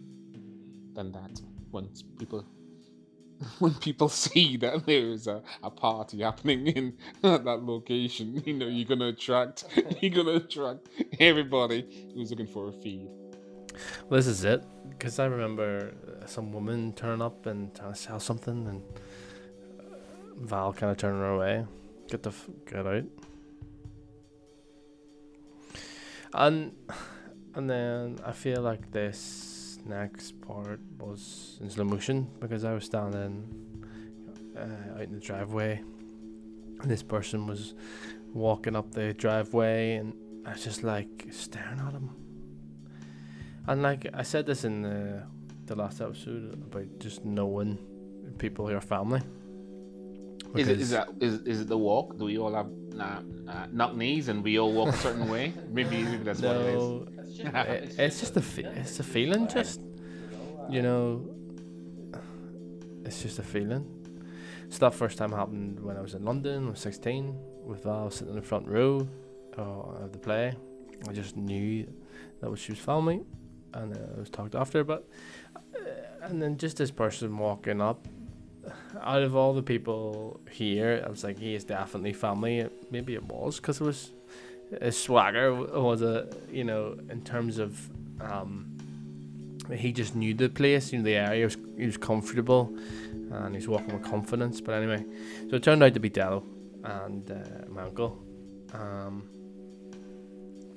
[0.95, 1.41] than that.
[1.73, 2.45] Once people
[3.59, 8.87] when people see that there's a, a party happening in that location, you know you're
[8.87, 9.65] gonna attract
[10.01, 13.09] you're gonna attract everybody who's looking for a feed.
[14.09, 14.65] Well, this is it.
[14.89, 18.83] Because I remember uh, some woman turning up and trying to sell something, and
[20.37, 21.67] Val kind of turning her away.
[22.09, 23.05] Get the f- get out.
[26.35, 26.73] And
[27.55, 32.85] and then I feel like this next part was in slow motion because I was
[32.85, 33.45] standing
[34.57, 35.83] uh, out in the driveway,
[36.81, 37.75] and this person was
[38.33, 42.11] walking up the driveway, and I was just like staring at him.
[43.67, 45.23] And like I said this in the
[45.67, 47.79] the last episode about just knowing
[48.39, 49.23] people who are family.
[50.55, 52.17] Is it is that is, is it the walk?
[52.19, 55.53] Do we all have uh, uh, knock knees and we all walk a certain way?
[55.69, 56.75] Maybe maybe that's what it is.
[56.75, 57.07] no,
[57.61, 59.81] it, it's just a fe- it's a feeling, just
[60.69, 61.29] you know,
[63.05, 63.85] it's just a feeling.
[64.69, 66.67] So that first time happened when I was in London.
[66.69, 69.07] I was sixteen, with Val sitting in the front row
[69.59, 70.55] uh, of the play.
[71.09, 71.87] I just knew
[72.41, 73.23] that was she was family,
[73.73, 74.85] and uh, I was talked after.
[74.85, 75.09] But
[75.57, 75.79] uh,
[76.23, 78.07] and then just this person walking up,
[79.01, 82.69] out of all the people here, I was like, he is definitely family.
[82.91, 84.13] Maybe it was because it was
[84.81, 88.71] his swagger w- was a you know in terms of um
[89.73, 91.39] he just knew the place, you know the area.
[91.39, 92.77] He was, he was comfortable,
[93.33, 94.61] and he's walking with confidence.
[94.61, 95.05] But anyway,
[95.49, 96.45] so it turned out to be Dello
[96.83, 98.23] and uh, my uncle.
[98.73, 99.29] Um,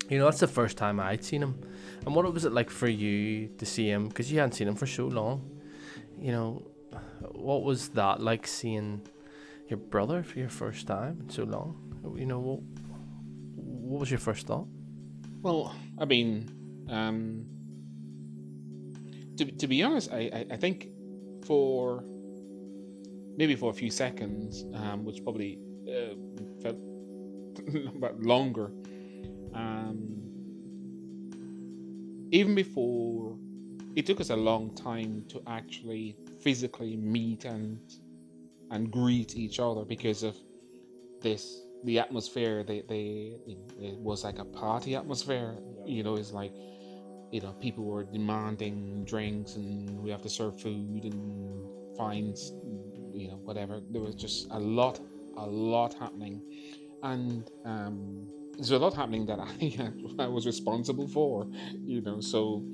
[0.10, 1.60] you know that's the first time I'd seen him,
[2.06, 4.08] and what was it like for you to see him?
[4.08, 5.50] Because you hadn't seen him for so long.
[6.20, 6.64] You know,
[7.32, 9.02] what was that like seeing
[9.68, 11.76] your brother for your first time in so long?
[12.16, 12.60] You know, what,
[13.56, 14.68] what was your first thought?
[15.42, 17.46] Well, I mean, um,
[19.38, 20.90] to, to be honest, I, I, I think
[21.46, 22.04] for
[23.38, 26.16] maybe for a few seconds, um, which probably uh,
[26.62, 26.78] felt
[28.20, 28.72] longer,
[29.54, 30.18] um,
[32.32, 33.38] even before
[33.96, 37.78] it took us a long time to actually physically meet and
[38.72, 40.34] and greet each other because of
[41.22, 41.44] this
[41.84, 43.36] the atmosphere they they
[43.78, 45.58] it was like a party atmosphere.
[45.86, 46.54] You know it's like
[47.34, 52.54] you know people were demanding drinks and we have to serve food and fines
[53.14, 53.82] you know whatever.
[53.92, 55.02] There was just a lot
[55.36, 56.42] a lot happening.
[57.04, 59.40] And um there's a lot happening that
[60.20, 61.46] I, I was responsible for
[61.86, 62.66] you know so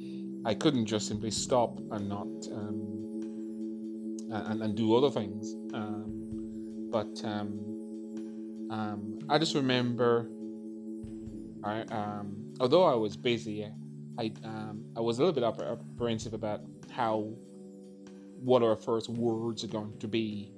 [0.46, 2.93] i couldn't just simply stop and not um
[4.34, 7.74] and, and do other things um but um
[8.74, 10.28] um, I just remember,
[11.64, 13.68] I um, although I was busy,
[14.18, 17.30] I um, I was a little bit apprehensive about how
[18.42, 20.52] what our first words are going to be,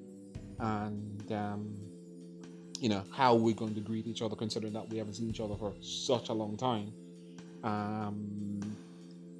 [0.59, 1.75] and um,
[2.79, 5.41] you know how we're going to greet each other, considering that we haven't seen each
[5.41, 6.93] other for such a long time.
[7.65, 8.61] Um,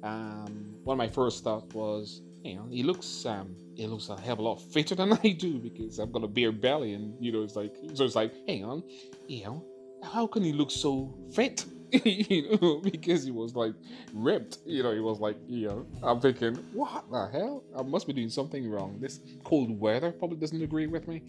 [0.02, 4.20] um, one of my first thoughts was, you know, he looks um, he looks a
[4.20, 7.14] hell of a lot fitter than I do because I've got a beer belly, and
[7.20, 8.82] you know, it's like so it's like, hang on,
[9.28, 9.64] you know,
[10.02, 11.64] how can he look so fit?
[12.04, 13.74] you know, because he was like
[14.12, 14.58] ripped.
[14.66, 17.62] You know, he was like, you know, I'm thinking, what the hell?
[17.76, 18.98] I must be doing something wrong.
[19.00, 21.22] This cold weather probably doesn't agree with me.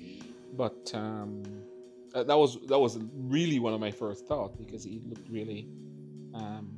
[0.53, 1.43] But um,
[2.13, 5.67] uh, that was that was really one of my first thoughts because he looked really
[6.33, 6.75] um,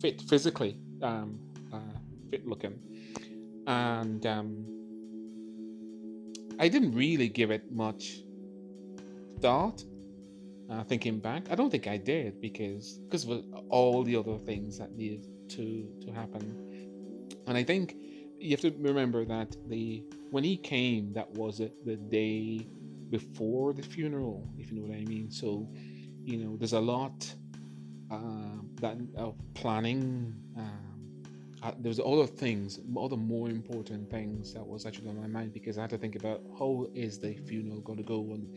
[0.00, 1.38] fit physically, um,
[1.72, 1.78] uh,
[2.30, 2.78] fit looking,
[3.66, 4.64] and um,
[6.58, 8.22] I didn't really give it much
[9.40, 9.84] thought.
[10.68, 14.78] Uh, thinking back, I don't think I did because because of all the other things
[14.78, 16.42] that needed to to happen,
[17.46, 17.94] and I think
[18.40, 22.66] you have to remember that the when he came, that was it the day
[23.10, 25.30] before the funeral, if you know what I mean.
[25.30, 25.68] So,
[26.24, 27.32] you know, there's a lot
[28.10, 30.34] uh, that of planning.
[30.56, 30.95] Um,
[31.66, 35.78] uh, there's other things, other more important things that was actually on my mind because
[35.78, 38.48] I had to think about how is the funeral going to go and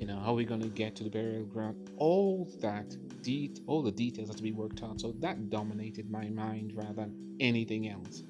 [0.00, 1.90] you know how are we going to get to the burial ground.
[1.96, 5.00] All that de- all the details have to be worked out.
[5.00, 8.22] So that dominated my mind rather than anything else.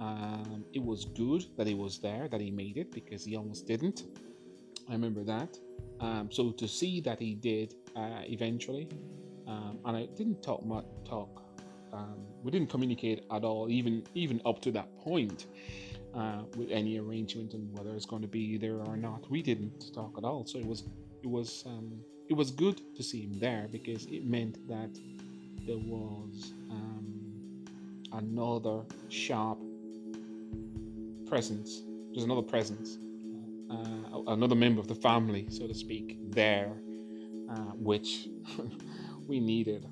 [0.00, 3.68] Um, it was good that he was there, that he made it because he almost
[3.68, 4.02] didn't.
[4.88, 5.56] I remember that.
[6.00, 8.88] Um, so to see that he did uh, eventually,
[9.46, 10.86] um, and I didn't talk much.
[11.08, 11.43] Talk.
[11.94, 15.46] Um, we didn't communicate at all, even even up to that point,
[16.14, 19.30] uh, with any arrangement and whether it's going to be there or not.
[19.30, 20.44] We didn't talk at all.
[20.46, 20.84] So it was
[21.22, 24.90] it was um, it was good to see him there because it meant that
[25.66, 27.64] there was um,
[28.12, 29.58] another sharp
[31.26, 31.82] presence.
[32.12, 32.98] There's another presence,
[33.70, 36.72] uh, another member of the family, so to speak, there,
[37.50, 38.28] uh, which
[39.26, 39.86] we needed.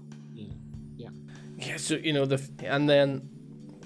[1.63, 1.77] Yeah.
[1.77, 3.29] So you know the and then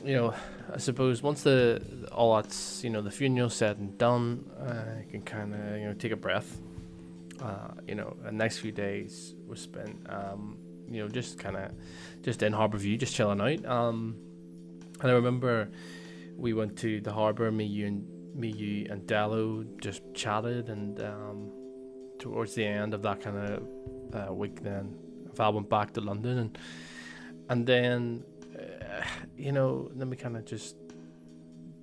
[0.04, 0.34] you know
[0.72, 5.22] I suppose once the all that's you know the funeral said and done, uh, can
[5.22, 6.60] kind of you know take a breath.
[7.40, 10.56] Uh, you know, the next few days were spent, um,
[10.88, 11.70] you know, just kind of
[12.22, 13.66] just in Harbour View, just chilling out.
[13.66, 14.16] Um,
[15.02, 15.68] and I remember
[16.34, 17.52] we went to the harbour.
[17.52, 21.50] Me, you, and me, you, and Dello just chatted, and um,
[22.18, 23.62] towards the end of that kind of
[24.14, 24.96] uh, week, then
[25.34, 26.58] Val went back to London, and
[27.48, 28.24] and then
[28.56, 29.02] uh,
[29.36, 30.76] you know, then we kind of just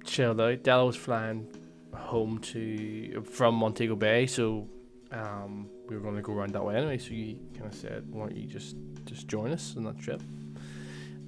[0.03, 0.63] chilled out.
[0.63, 1.47] Dello was flying
[1.93, 4.67] home to from Montego Bay, so
[5.11, 6.97] um, we were going to go around that way anyway.
[6.97, 10.21] So you kind of said, "Why don't you just just join us on that trip?"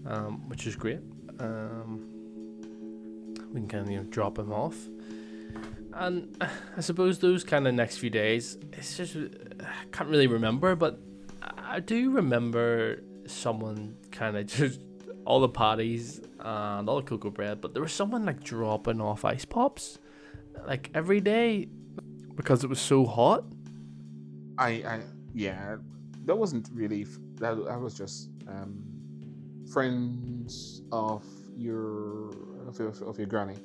[0.06, 1.00] Um, which is great.
[1.40, 2.08] Um,
[3.54, 4.76] we can kind of you know, drop him off.
[5.94, 6.36] And
[6.78, 11.00] I suppose those kind of next few days, it's just I can't really remember, but
[11.42, 14.80] I do remember someone kind of just
[15.26, 19.26] all the parties and all the cocoa bread, but there was someone like dropping off
[19.26, 19.98] ice pops
[20.68, 21.68] like every day
[22.36, 23.44] because it was so hot.
[24.58, 25.00] I, I
[25.34, 25.78] yeah,
[26.26, 27.06] that wasn't really
[27.36, 27.56] that.
[27.66, 28.84] That was just um,
[29.72, 31.24] friends of
[31.56, 32.30] your
[32.68, 33.56] of your, of your granny.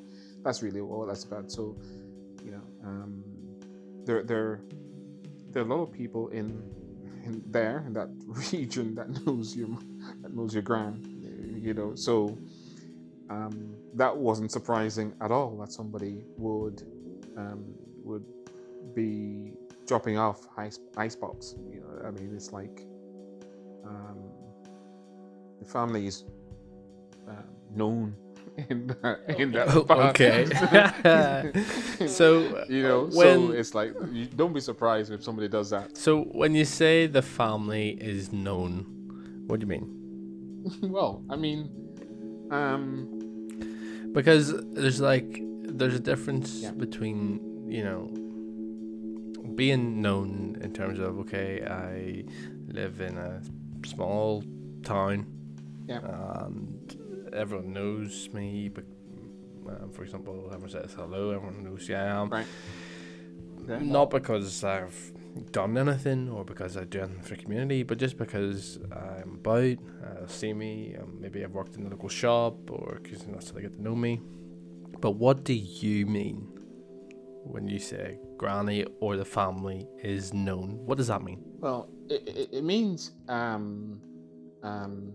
[0.42, 1.50] That's really all that's about.
[1.52, 1.76] So,
[2.44, 3.22] you know, um,
[4.04, 4.62] there there
[5.50, 6.62] there are a lot of people in
[7.30, 8.08] in there in that
[8.52, 9.68] region that knows your
[10.22, 10.94] that knows your gran.
[11.62, 12.38] You know, so
[13.28, 16.82] um, that wasn't surprising at all that somebody would
[17.36, 17.64] um,
[18.02, 18.24] would
[18.94, 19.52] be
[19.86, 21.54] dropping off ice ice pops.
[21.70, 22.86] You know, I mean, it's like
[23.84, 24.18] um,
[25.58, 26.24] the family is
[27.28, 28.16] uh, known
[28.68, 30.44] in that in that Oh, okay.
[32.06, 35.96] so you know when so it's like you don't be surprised if somebody does that
[35.96, 38.84] so when you say the family is known,
[39.46, 39.96] what do you mean?
[40.82, 41.70] well i mean
[42.50, 43.06] um
[44.12, 45.40] Because there's like
[45.78, 46.72] there's a difference Yeah.
[46.72, 47.40] between
[47.70, 48.10] you know
[49.54, 52.24] being known in terms of okay, I
[52.72, 53.40] live in a
[53.86, 54.42] small
[54.82, 55.26] town,
[55.88, 56.00] Yeah.
[56.46, 56.96] and
[57.32, 58.68] everyone knows me.
[58.68, 58.84] But
[59.68, 61.30] um, for example, everyone says hello.
[61.30, 62.28] Everyone knows who I am.
[62.28, 62.46] Right.
[63.68, 63.78] Yeah.
[63.80, 65.12] Not because I've
[65.52, 69.76] done anything or because I do anything for the community, but just because I'm about,
[70.02, 73.56] uh, see me, um, maybe I've worked in the local shop or because that's how
[73.56, 74.20] they get to know me.
[75.00, 76.48] But what do you mean
[77.44, 80.80] when you say granny or the family is known?
[80.84, 81.42] What does that mean?
[81.60, 84.00] Well, it, it, it means um,
[84.62, 85.12] um,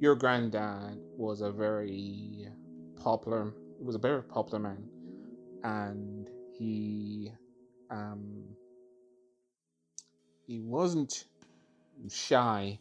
[0.00, 2.48] your granddad was a very
[2.96, 3.52] popular.
[3.78, 4.88] He was a very popular man,
[5.64, 7.32] and he
[7.90, 8.44] um,
[10.46, 11.24] he wasn't
[12.10, 12.78] shy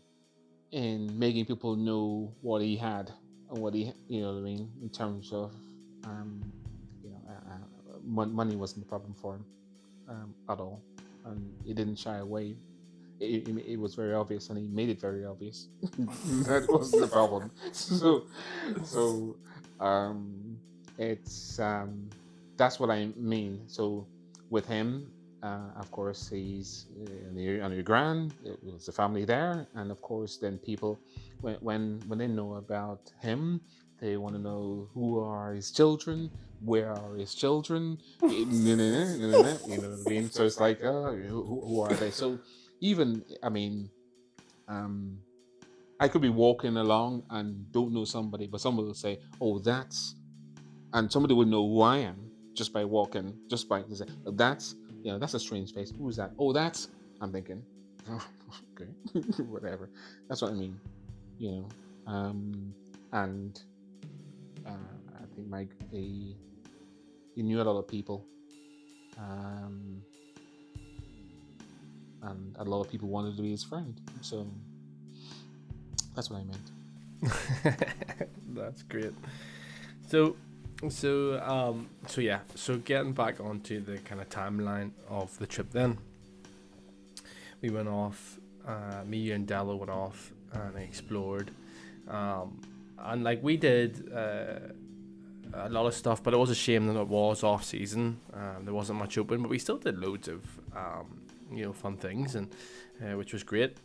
[0.72, 3.12] in making people know what he had
[3.50, 5.54] and what he, you know, what I mean, in terms of,
[6.04, 6.42] um,
[7.04, 9.46] you know, uh, uh, money wasn't a problem for him
[10.10, 10.82] um, at all
[11.28, 12.56] and he didn't shy away.
[13.20, 15.68] It, it, it was very obvious, and he made it very obvious.
[15.82, 17.52] that was the problem.
[17.72, 18.26] So,
[18.84, 19.36] so
[19.80, 20.58] um,
[20.98, 22.10] it's um,
[22.58, 23.62] that's what I mean.
[23.68, 24.06] So,
[24.50, 25.12] with him,
[25.44, 28.34] uh, of course, he's uh, on your, on your grand.
[28.44, 31.00] It was the family there, and of course, then people,
[31.42, 33.62] when when when they know about him,
[34.00, 36.30] they want to know who are his children,
[36.62, 40.30] where are his children, you know what I mean?
[40.30, 42.12] So it's like, uh, who, who are they?
[42.12, 42.40] So
[42.80, 43.90] even, I mean,
[44.68, 45.20] um,
[46.00, 50.16] I could be walking along and don't know somebody, but someone will say, "Oh, that's
[50.94, 55.12] and somebody will know who I am just by walking, just by say, that's you
[55.12, 55.94] know that's a strange face.
[55.98, 56.32] Who's that?
[56.40, 56.90] Oh, that's
[57.22, 57.64] I'm thinking,
[58.10, 58.26] oh,
[58.82, 58.90] okay,
[59.44, 59.90] whatever.
[60.28, 60.80] That's what I mean,
[61.38, 61.68] you know.
[62.12, 62.74] Um,
[63.12, 63.62] and
[64.66, 64.72] uh,
[65.16, 66.36] I think Mike he,
[67.36, 68.26] he knew a lot of people,
[69.18, 70.02] um,
[72.30, 74.00] and a lot of people wanted to be his friend.
[74.22, 74.48] So
[76.16, 77.88] that's what I meant.
[78.56, 79.14] that's great.
[80.08, 80.36] So
[80.90, 85.72] so um so yeah so getting back onto the kind of timeline of the trip
[85.72, 85.98] then
[87.62, 91.50] we went off uh me and Della went off and explored
[92.08, 92.62] um
[93.00, 94.60] and like we did uh
[95.54, 98.66] a lot of stuff but it was a shame that it was off season um,
[98.66, 100.44] there wasn't much open but we still did loads of
[100.76, 101.17] um
[101.52, 102.54] you know fun things and
[103.02, 103.78] uh, which was great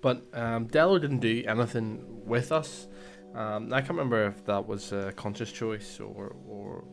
[0.00, 2.88] but um didn't do anything with us
[3.34, 6.84] um, I can't remember if that was a conscious choice or or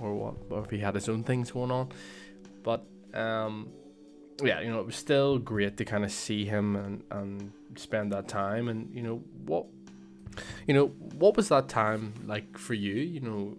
[0.00, 1.88] or what, or if he had his own things going on.
[2.62, 2.84] But
[3.14, 3.72] um,
[4.42, 8.12] yeah, you know, it was still great to kind of see him and, and spend
[8.12, 8.68] that time.
[8.68, 9.66] And you know what,
[10.66, 10.86] you know
[11.18, 12.94] what was that time like for you?
[12.94, 13.56] You know,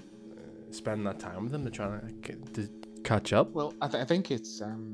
[0.71, 2.69] spending that time with him to try to, to
[3.03, 3.51] catch up.
[3.51, 4.93] Well, I, th- I think it's um,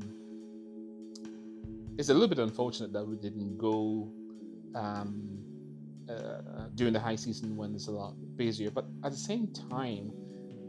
[2.00, 4.10] it's a little bit unfortunate that we didn't go
[4.74, 5.38] um,
[6.08, 8.70] uh, during the high season when it's a lot busier.
[8.70, 10.10] But at the same time,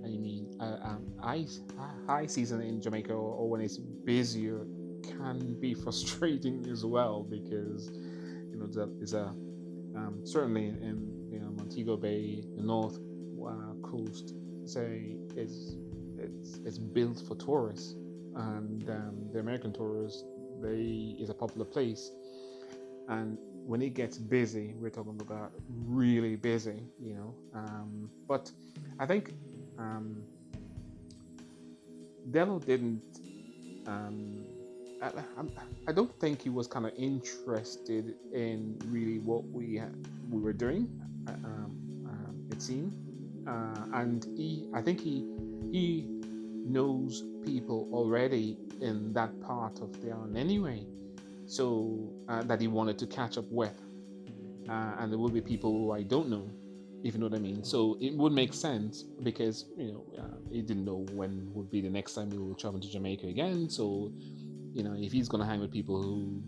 [0.03, 4.65] I mean, uh, um, high, season in Jamaica or, or, when it's busier
[5.03, 7.89] can be frustrating as well because
[8.51, 9.27] you know there's a
[9.95, 12.99] um, certainly in you know Montego Bay, the north
[13.47, 14.33] uh, coast,
[14.65, 15.77] say it's
[16.17, 17.95] it's it's built for tourists,
[18.35, 20.25] and um, the American tourists
[20.61, 22.11] they is a popular place,
[23.09, 25.51] and when it gets busy, we're talking about
[25.85, 27.35] really busy, you know.
[27.53, 28.51] Um, but
[28.99, 29.33] I think
[29.77, 30.23] um,
[32.31, 33.01] Dello didn't.
[33.87, 34.45] Um,
[35.01, 35.11] I,
[35.87, 39.81] I, don't think he was kind of interested in really what we
[40.29, 40.87] we were doing.
[41.27, 42.95] Uh, um, um, it seemed,
[43.47, 45.25] uh, and he, I think he
[45.71, 46.20] he
[46.71, 50.85] knows people already in that part of island anyway
[51.51, 53.77] so uh, that he wanted to catch up with.
[54.69, 56.49] Uh, and there will be people who I don't know,
[57.03, 57.61] if you know what I mean.
[57.65, 61.81] So it would make sense because you know uh, he didn't know when would be
[61.81, 63.69] the next time he will travel to Jamaica again.
[63.69, 64.13] So
[64.73, 66.41] you know if he's gonna hang with people who,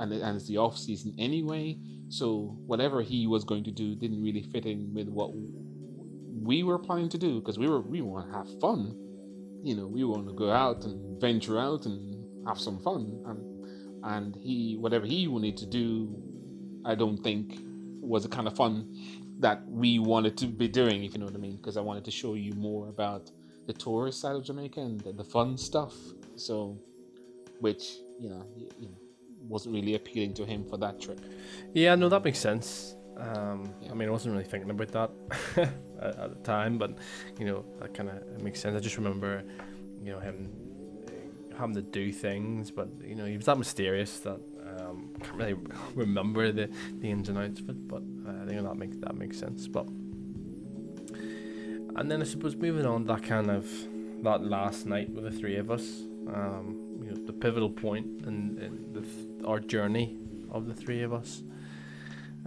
[0.00, 1.78] and, and it's the off season anyway.
[2.08, 5.30] So whatever he was going to do didn't really fit in with what
[6.42, 8.96] we were planning to do because we were we want to have fun.
[9.62, 13.50] You know, we want to go out and venture out and have some fun and
[14.02, 16.14] and he whatever he wanted to do,
[16.84, 17.58] I don't think
[18.00, 18.88] was the kind of fun
[19.40, 21.56] that we wanted to be doing, if you know what I mean.
[21.56, 23.30] Because I wanted to show you more about
[23.66, 25.94] the tourist side of Jamaica and the, the fun stuff.
[26.36, 26.78] So,
[27.60, 28.46] which you know,
[28.78, 28.98] you know,
[29.48, 31.20] wasn't really appealing to him for that trip.
[31.74, 32.96] Yeah, no, that makes sense.
[33.16, 33.90] Um, yeah.
[33.90, 34.88] I mean, I wasn't really thinking about
[35.56, 36.96] that at, at, the time, but
[37.38, 38.76] you know, that kind of makes sense.
[38.76, 39.42] I just remember,
[40.02, 40.48] you know, him
[41.58, 44.40] having to do things, but you know he was that mysterious that
[44.78, 45.56] um, can't really
[45.94, 46.70] remember the,
[47.00, 47.88] the ins and outs of it.
[47.88, 49.68] But uh, I think that makes that makes sense.
[49.68, 49.86] But
[51.96, 53.68] and then I suppose moving on that kind of
[54.22, 58.58] that last night with the three of us, um, you know, the pivotal point in,
[58.58, 60.18] in the th- our journey
[60.50, 61.42] of the three of us.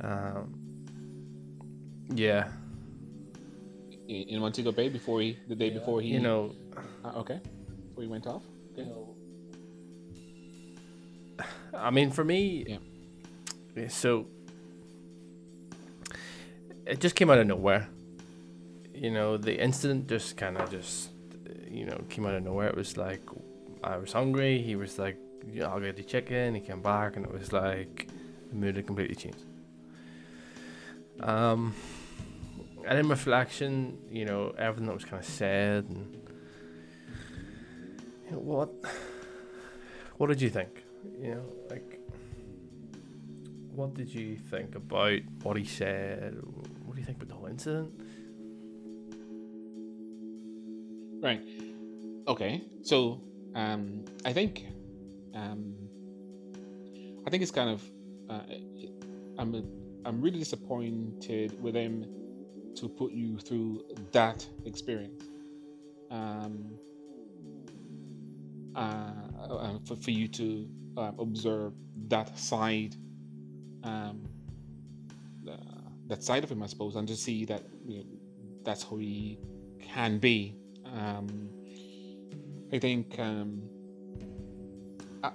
[0.02, 0.56] Um,
[2.10, 2.50] yeah.
[4.08, 5.80] In Montego Bay before he, the day yeah.
[5.80, 6.54] before he, you know,
[7.06, 7.40] uh, okay,
[7.90, 8.44] before he went off
[8.76, 9.16] you know.
[11.74, 12.80] I mean, for me,
[13.76, 13.88] yeah.
[13.88, 14.28] So
[16.86, 17.90] it just came out of nowhere.
[18.94, 21.10] You know, the incident just kind of just,
[21.70, 22.68] you know, came out of nowhere.
[22.68, 23.22] It was like
[23.84, 24.62] I was hungry.
[24.62, 25.18] He was like,
[25.52, 28.08] yeah, "I'll get the chicken." He came back, and it was like
[28.50, 29.44] the mood had completely changed.
[31.20, 31.74] Um,
[32.86, 36.24] and in reflection, you know, everything that was kind of said and
[38.30, 38.74] what
[40.18, 40.84] what did you think?
[41.20, 42.00] You know, like
[43.74, 46.38] what did you think about what he said?
[46.86, 47.92] What do you think about the whole incident?
[51.22, 51.42] Right.
[52.28, 52.62] Okay.
[52.84, 53.22] So
[53.56, 54.66] um, I think
[55.34, 55.74] um,
[57.26, 57.84] I think it's kind of
[58.30, 58.42] uh,
[59.38, 62.06] I'm I'm really disappointed with him
[62.76, 65.24] to put you through that experience.
[66.12, 66.78] Um,
[68.76, 69.12] uh,
[69.50, 70.68] uh, for, for you to
[70.98, 71.74] uh, observe
[72.08, 72.96] that side,
[73.84, 74.24] um,
[75.48, 75.56] uh,
[76.08, 78.06] that side of him, I suppose, and to see that you know,
[78.64, 79.38] that's how he
[79.82, 80.56] can be.
[80.86, 81.50] Um,
[82.72, 83.62] I think um,
[85.24, 85.32] I,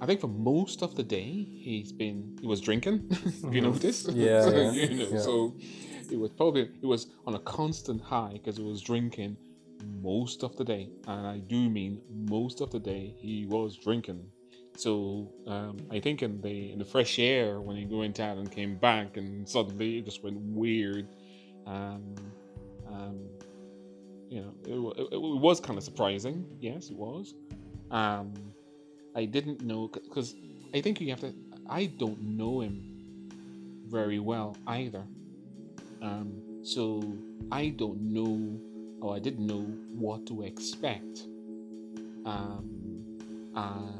[0.00, 3.06] I think for most of the day he's been he was drinking.
[3.10, 5.20] if you notice, Yeah, so, yeah, you know, yeah.
[5.20, 5.54] so
[6.10, 9.36] it was probably it was on a constant high because he was drinking
[10.02, 14.24] most of the day, and I do mean most of the day he was drinking.
[14.76, 18.50] So um, I think in the in the fresh air when he went out and
[18.50, 21.08] came back, and suddenly it just went weird.
[21.66, 22.14] Um,
[22.88, 23.18] um,
[24.28, 26.46] you know, it, it, it was kind of surprising.
[26.60, 27.34] Yes, it was.
[27.90, 28.32] Um,
[29.14, 30.34] I didn't know because
[30.72, 31.34] I think you have to.
[31.68, 32.90] I don't know him
[33.86, 35.04] very well either.
[36.02, 37.02] Um, so
[37.50, 38.60] I don't know,
[39.00, 39.62] or I didn't know
[39.94, 41.26] what to expect.
[42.24, 43.92] Um, uh,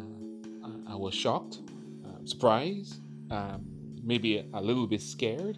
[0.86, 1.60] I- was shocked,
[2.04, 3.64] um, surprised, um,
[4.02, 5.56] maybe a, a little bit scared,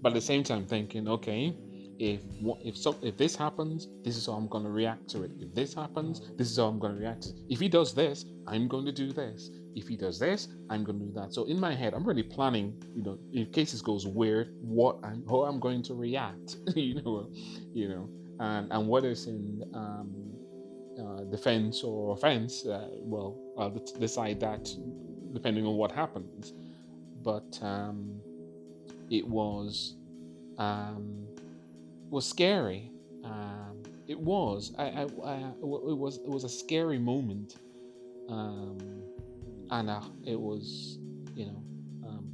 [0.00, 1.54] but at the same time thinking, okay,
[2.02, 2.20] if
[2.64, 5.30] if some if this happens, this is how I'm going to react to it.
[5.38, 7.22] If this happens, this is how I'm going to react.
[7.22, 7.28] To.
[7.48, 9.50] If he does this, I'm going to do this.
[9.76, 11.32] If he does this, I'm going to do that.
[11.32, 14.98] So in my head, I'm really planning, you know, in case this goes weird, what
[15.04, 17.30] I'm how I'm going to react, you know,
[17.72, 18.08] you know,
[18.40, 20.10] and and whether it's in um,
[21.00, 24.68] uh, defense or offense, uh, well, I'll decide that
[25.32, 26.52] depending on what happens.
[27.22, 28.20] But um,
[29.08, 29.94] it was
[30.58, 31.31] um,
[32.12, 32.90] was scary.
[33.24, 34.72] Um, it was.
[34.78, 36.18] I, I, I, it was.
[36.18, 37.56] It was a scary moment,
[38.28, 38.78] um,
[39.70, 40.98] and uh, it was.
[41.34, 41.62] You know,
[42.06, 42.28] um,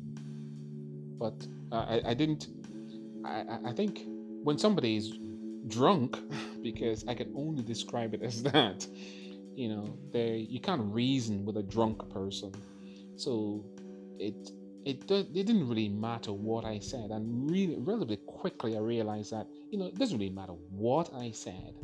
[1.19, 2.49] but I, I didn't.
[3.25, 4.05] I, I- think
[4.43, 5.13] when somebody is
[5.69, 6.19] drunk,
[6.63, 8.87] because I can only describe it as that.
[9.55, 12.53] You know, they you can't reason with a drunk person,
[13.17, 13.65] so
[14.19, 14.51] it
[14.85, 19.47] it, it didn't really matter what I said, and really, relatively quickly, I realized that
[19.71, 21.75] you know it doesn't really matter what I said.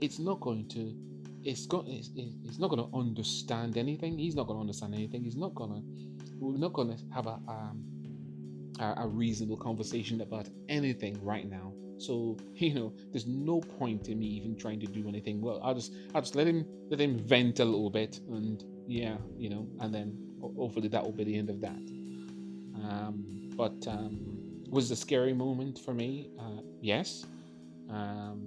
[0.00, 0.94] It's not going to,
[1.42, 4.18] it's going, it's, it's not going to understand anything.
[4.18, 5.24] He's not going to understand anything.
[5.24, 5.82] He's not going to,
[6.38, 7.82] we're not going to have a um,
[8.80, 11.72] a, a reasonable conversation about anything right now.
[11.98, 15.40] So you know, there's no point in me even trying to do anything.
[15.40, 19.16] Well, I'll just I'll just let him let him vent a little bit, and yeah,
[19.36, 21.82] you know, and then hopefully that will be the end of that.
[22.84, 24.35] Um, but um,
[24.70, 26.30] was a scary moment for me?
[26.38, 27.26] Uh, yes.
[27.90, 28.44] Um,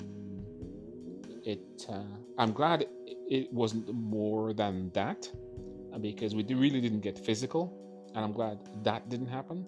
[1.46, 1.86] it.
[1.90, 2.02] Uh,
[2.38, 2.88] I'm glad
[3.30, 5.30] it, wasn't more than that,
[6.02, 7.74] because we really didn't get physical,
[8.16, 9.66] and I'm glad that didn't happen.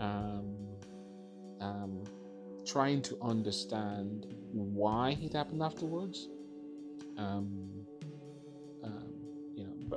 [0.00, 0.56] Um,
[1.60, 2.04] um,
[2.66, 6.28] trying to understand why it happened afterwards.
[7.16, 7.77] Um,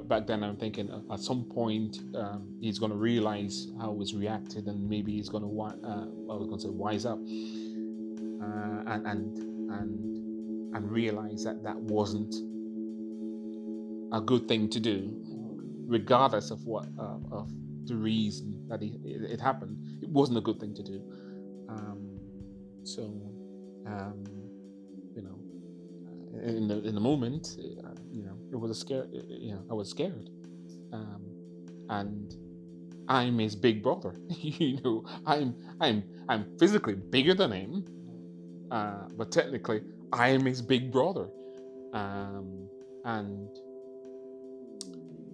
[0.08, 4.14] back then I'm thinking uh, at some point um, he's going to realize how he's
[4.14, 8.94] reacted, and maybe he's going to uh, I was going to say wise up, uh,
[8.94, 9.38] and and
[9.72, 12.34] and and realize that that wasn't
[14.14, 15.14] a good thing to do,
[15.88, 17.52] regardless of what uh, of
[17.86, 19.78] the reason that he, it, it happened.
[20.02, 21.02] It wasn't a good thing to do.
[21.70, 22.20] Um,
[22.84, 23.04] so,
[23.88, 24.26] um,
[26.34, 29.07] in the in the moment, uh, you know, it was a scare.
[29.11, 30.29] You know, I was scared,
[30.93, 31.21] um,
[31.89, 32.34] and
[33.07, 34.15] I'm his big brother.
[34.29, 37.86] you know, I'm I'm I'm physically bigger than him,
[38.71, 39.82] uh, but technically,
[40.13, 41.29] I am his big brother,
[41.93, 42.69] um,
[43.05, 43.49] and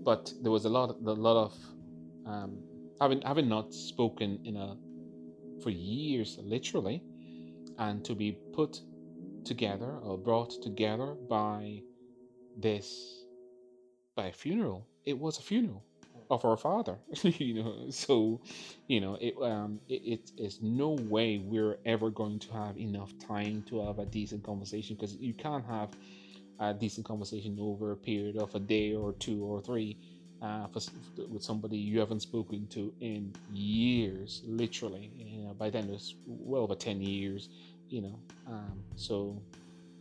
[0.03, 1.53] but there was a lot a lot of
[2.25, 2.57] um,
[2.99, 4.77] having having not spoken in a
[5.61, 7.03] for years, literally,
[7.77, 8.81] and to be put
[9.47, 11.81] together or brought together by
[12.57, 13.23] this
[14.15, 14.85] by a funeral.
[15.05, 15.83] It was a funeral
[16.29, 17.89] of our father, you know.
[17.89, 18.41] So,
[18.87, 23.13] you know, it um, it, it is no way we're ever going to have enough
[23.19, 25.89] time to have a decent conversation because you can't have
[26.59, 29.97] a decent conversation over a period of a day or two or three
[30.41, 30.81] uh, for,
[31.29, 35.11] with somebody you haven't spoken to in years, literally.
[35.15, 37.49] You know, by then it was well over ten years.
[37.89, 39.41] You know, um, so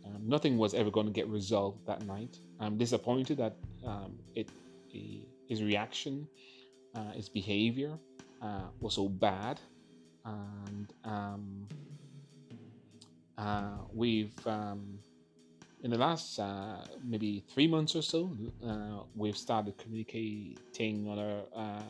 [0.05, 2.37] um, nothing was ever going to get resolved that night.
[2.59, 4.49] I'm disappointed that um, it,
[5.47, 6.27] his reaction,
[6.95, 7.97] uh, his behavior
[8.41, 9.59] uh, was so bad,
[10.25, 11.67] and um,
[13.37, 14.99] uh, we've um,
[15.83, 18.31] in the last uh, maybe three months or so,
[18.65, 21.83] uh, we've started communicating on a, um,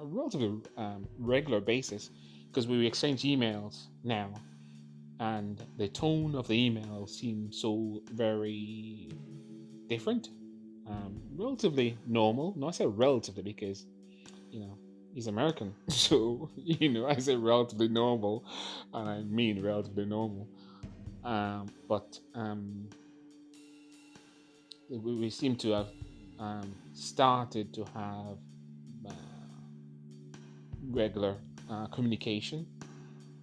[0.00, 2.10] a relatively um, regular basis
[2.48, 4.32] because we exchange emails now,
[5.20, 9.08] and the tone of the email seemed so very
[9.88, 10.28] different,
[10.86, 12.54] um, relatively normal.
[12.56, 13.84] No, I say relatively because
[14.50, 14.78] you know
[15.14, 18.44] he's American, so you know I say relatively normal,
[18.94, 20.48] and I mean relatively normal.
[21.24, 22.88] Um, but um,
[24.88, 25.88] we, we seem to have
[26.38, 28.38] um, started to have
[29.06, 29.12] uh,
[30.90, 31.36] regular
[31.70, 32.66] uh, communication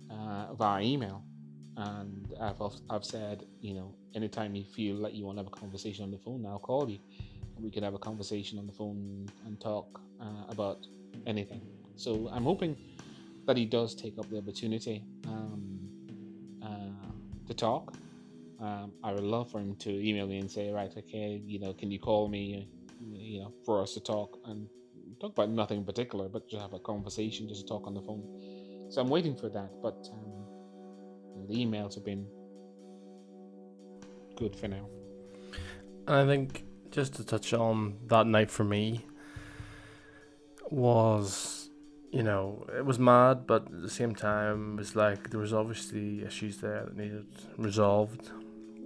[0.09, 1.23] uh, via email.
[1.77, 5.59] And I've, I've said, you know, anytime you feel like you want to have a
[5.59, 6.99] conversation on the phone, I'll call you.
[7.59, 10.85] We could have a conversation on the phone and talk uh, about
[11.25, 11.61] anything.
[11.95, 12.77] So I'm hoping
[13.45, 15.89] that he does take up the opportunity um,
[16.61, 17.11] uh,
[17.47, 17.93] to talk.
[18.59, 21.73] Um, I would love for him to email me and say, right, okay, you know,
[21.73, 22.67] can you call me,
[23.11, 24.67] you know, for us to talk and
[25.19, 28.23] talk about nothing in particular, but just have a conversation, just talk on the phone.
[28.89, 30.24] So I'm waiting for that, but um,
[31.47, 32.27] the emails have been
[34.35, 34.87] good for now.
[36.07, 39.05] And I think just to touch on that night for me
[40.69, 41.69] was,
[42.11, 45.53] you know, it was mad, but at the same time, it was like there was
[45.53, 47.27] obviously issues there that needed
[47.57, 48.31] resolved.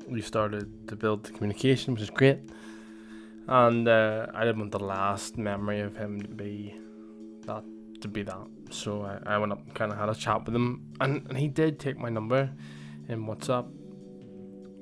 [0.07, 2.39] We started to build the communication, which is great.
[3.47, 6.75] And uh, I didn't want the last memory of him to be
[7.45, 7.63] that
[8.01, 8.47] to be that.
[8.71, 11.37] So I, I went up and kind of had a chat with him, and, and
[11.37, 12.49] he did take my number
[13.07, 13.67] in WhatsApp,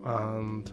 [0.05, 0.71] and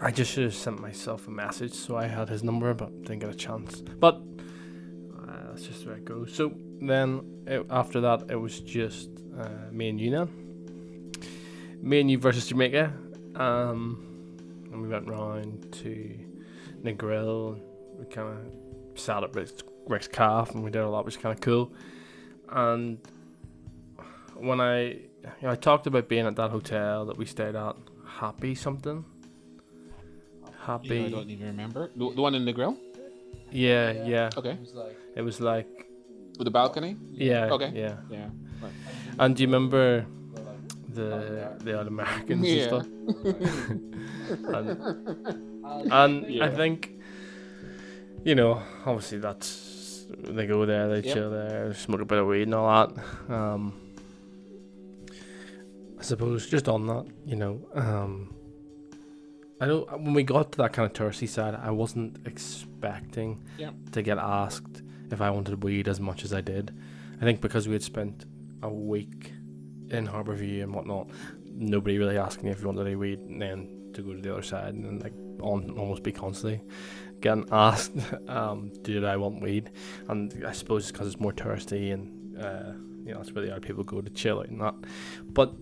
[0.00, 3.20] I just should have sent myself a message so I had his number, but didn't
[3.20, 3.80] get a chance.
[3.80, 6.34] But uh, that's just where it goes.
[6.34, 10.28] So then it, after that, it was just uh, me and you now.
[11.80, 12.92] Me and you versus Jamaica.
[13.36, 14.04] Um,
[14.72, 16.18] and we went round to
[16.82, 17.60] Negril.
[17.98, 19.54] We kind of sat at Rick's,
[19.86, 21.72] Rick's Café and we did a lot, which was kind of cool.
[22.50, 22.98] And
[24.36, 24.98] when I, you
[25.42, 27.76] know, I talked about being at that hotel that we stayed at,
[28.06, 29.04] happy something.
[30.60, 30.88] Happy.
[30.96, 31.90] You know, I don't even remember.
[31.94, 32.76] The, the one in Negril?
[33.50, 34.30] Yeah, yeah.
[34.36, 34.56] Okay.
[35.14, 35.86] It was like,
[36.38, 36.96] With the balcony?
[37.12, 37.70] yeah, Okay.
[37.74, 37.96] yeah.
[38.10, 38.28] Yeah.
[38.62, 38.72] Right.
[39.18, 40.06] And do you remember
[40.94, 42.62] the the other Americans Yeah.
[42.62, 42.86] and stuff?
[44.54, 46.90] and and I think,
[48.24, 49.48] you know, obviously that's
[50.18, 51.14] they go there, they Yep.
[51.14, 53.32] chill there, smoke a bit of weed and all that.
[53.32, 53.72] Um,
[55.98, 58.34] I suppose just on that, you know, um,
[59.60, 63.74] I know when we got to that kind of touristy side, I wasn't expecting Yep.
[63.92, 66.72] to get asked if I wanted weed as much as I did.
[67.20, 68.26] I think because we had spent
[68.62, 69.32] a week
[69.90, 71.08] in Harbourview and whatnot,
[71.46, 74.32] nobody really asked me if you wanted any weed, and then to go to the
[74.32, 76.60] other side and then like on almost be constantly
[77.24, 77.92] getting asked,
[78.28, 79.70] um, did I want weed?
[80.08, 82.72] And I suppose it's because it's more touristy and uh,
[83.04, 84.74] you know that's where the other people go to chill out and that.
[85.24, 85.52] But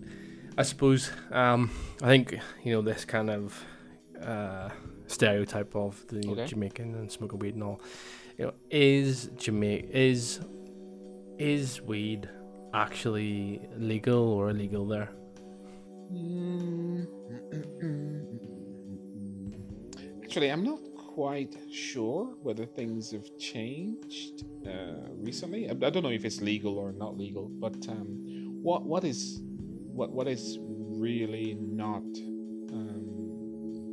[0.58, 1.70] I suppose um,
[2.02, 3.64] I think you know this kind of
[4.20, 4.68] uh,
[5.06, 6.46] stereotype of the Okay.
[6.46, 7.80] Jamaican and smoking weed and all.
[8.38, 10.40] You know, is Jamaica is
[11.38, 12.28] is weed
[12.74, 15.10] actually legal or illegal there?
[16.12, 17.06] Mm.
[20.24, 20.80] Actually, I'm not
[21.14, 25.68] quite sure whether things have changed uh, recently.
[25.68, 28.06] I, don't know if it's legal or not legal, but um,
[28.62, 29.42] what what is
[29.92, 32.02] what what is really not
[32.72, 33.90] um,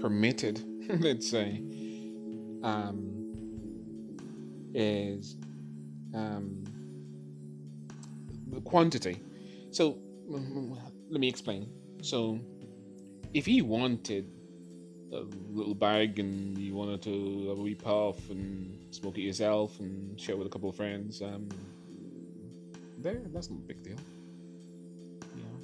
[0.00, 0.62] permitted,
[1.00, 1.62] let's say,
[2.62, 2.96] um,
[4.72, 5.36] is
[6.14, 6.64] um,
[8.48, 9.20] the quantity.
[9.70, 9.98] So
[10.30, 10.78] mm,
[11.10, 11.68] let me explain.
[12.00, 12.40] So
[13.34, 14.39] if he wanted
[15.12, 19.78] a little bag and you wanted to have a wee puff and smoke it yourself
[19.80, 21.48] and share with a couple of friends, um,
[22.98, 23.96] there that's not a big deal.
[25.36, 25.58] You know,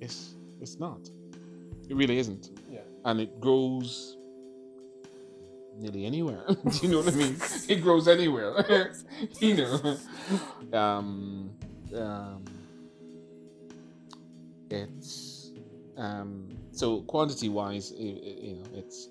[0.00, 1.08] it's it's not.
[1.88, 2.50] It really isn't.
[2.72, 2.80] Yeah.
[3.04, 4.16] And it grows
[5.76, 6.44] nearly anywhere.
[6.48, 7.36] Do you know what I mean?
[7.68, 8.92] It grows anywhere.
[9.40, 9.98] you know.
[10.72, 11.50] Um,
[11.94, 12.44] um,
[14.70, 15.33] it's
[15.96, 19.08] um, so quantity wise, you know, it's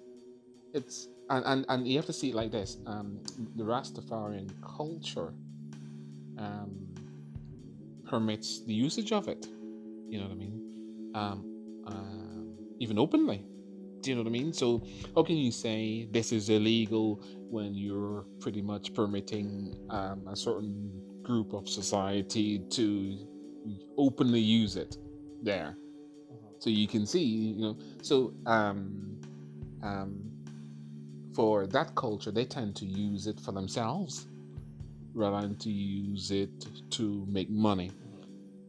[0.74, 2.78] it's and, and and you have to see it like this.
[2.86, 3.20] Um,
[3.56, 5.34] the Rastafarian culture
[6.38, 6.88] um,
[8.06, 9.48] permits the usage of it.
[10.08, 11.12] You know what I mean?
[11.16, 13.46] Um, um, even openly.
[14.02, 14.52] Do you know what I mean?
[14.52, 20.36] So how can you say this is illegal when you're pretty much permitting um, a
[20.36, 20.92] certain
[21.24, 23.18] group of society to
[23.98, 24.98] openly use it
[25.42, 25.78] there?
[26.64, 29.20] So you can see, you know, so um,
[29.82, 30.32] um,
[31.36, 34.28] for that culture, they tend to use it for themselves
[35.14, 37.92] rather than to use it to make money.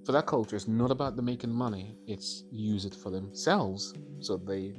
[0.04, 4.38] For that culture, it's not about the making money; it's use it for themselves, so
[4.38, 4.74] they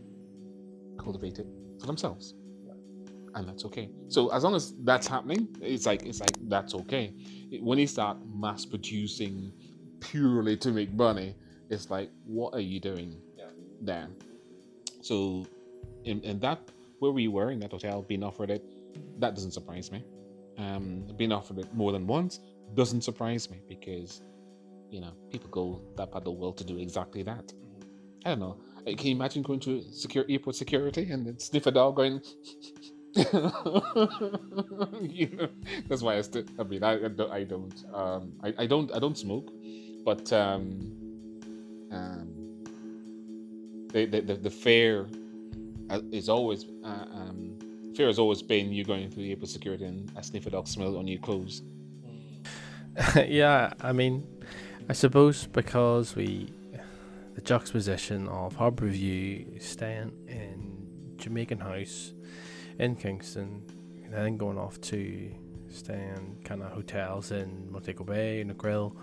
[0.97, 1.47] cultivate it
[1.79, 2.33] for themselves,
[3.33, 3.91] and that's okay.
[4.09, 7.13] So as long as that's happening, it's like it's like that's okay.
[7.61, 9.53] When you start mass producing
[10.01, 11.37] purely to make money,
[11.69, 13.45] it's like, what are you doing Yeah.
[13.81, 14.07] there?
[15.01, 15.45] So,
[16.03, 16.59] in, in that
[16.99, 18.63] where we were in that hotel, being offered it,
[19.19, 20.03] that doesn't surprise me.
[20.57, 22.39] Um, being offered it more than once
[22.75, 24.21] doesn't surprise me because,
[24.89, 27.51] you know, people go that part of the world to do exactly that.
[28.25, 28.57] I don't know.
[28.87, 32.21] Uh, Can you imagine going to secure airport security and then sniff a dog going?
[33.15, 33.23] you
[35.37, 35.47] know,
[35.87, 36.43] that's why I still.
[36.59, 37.31] I mean, I, I don't.
[37.31, 37.83] I don't.
[37.93, 38.93] Um, I, I don't.
[38.93, 39.51] I don't smoke,
[40.03, 40.91] but um,
[41.95, 42.35] um,
[43.91, 45.07] the the the, fear
[45.89, 47.57] uh, is always uh, um,
[47.95, 50.67] fear has always been you going through the airport security and a sniff a dog
[50.67, 51.61] smell on your clothes.
[53.27, 54.27] yeah, I mean,
[54.89, 56.53] I suppose because we,
[57.35, 62.13] the juxtaposition of Harbour View staying in Jamaican House
[62.79, 63.63] in Kingston,
[64.03, 65.31] and then going off to
[65.69, 68.95] staying kind of hotels in Montego Bay and Negril,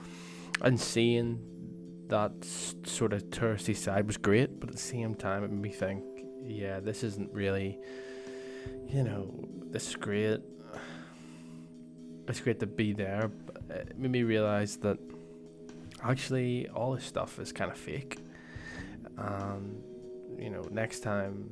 [0.62, 1.51] and seeing
[2.12, 2.32] that
[2.84, 6.04] sort of touristy side was great, but at the same time, it made me think,
[6.44, 7.78] yeah, this isn't really,
[8.86, 10.40] you know, this is great.
[12.28, 14.98] It's great to be there, but it made me realize that
[16.02, 18.18] actually all this stuff is kind of fake.
[19.16, 19.82] And
[20.38, 21.50] you know, next time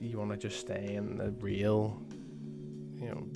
[0.00, 2.02] you want to just stay in the real,
[3.00, 3.26] you know,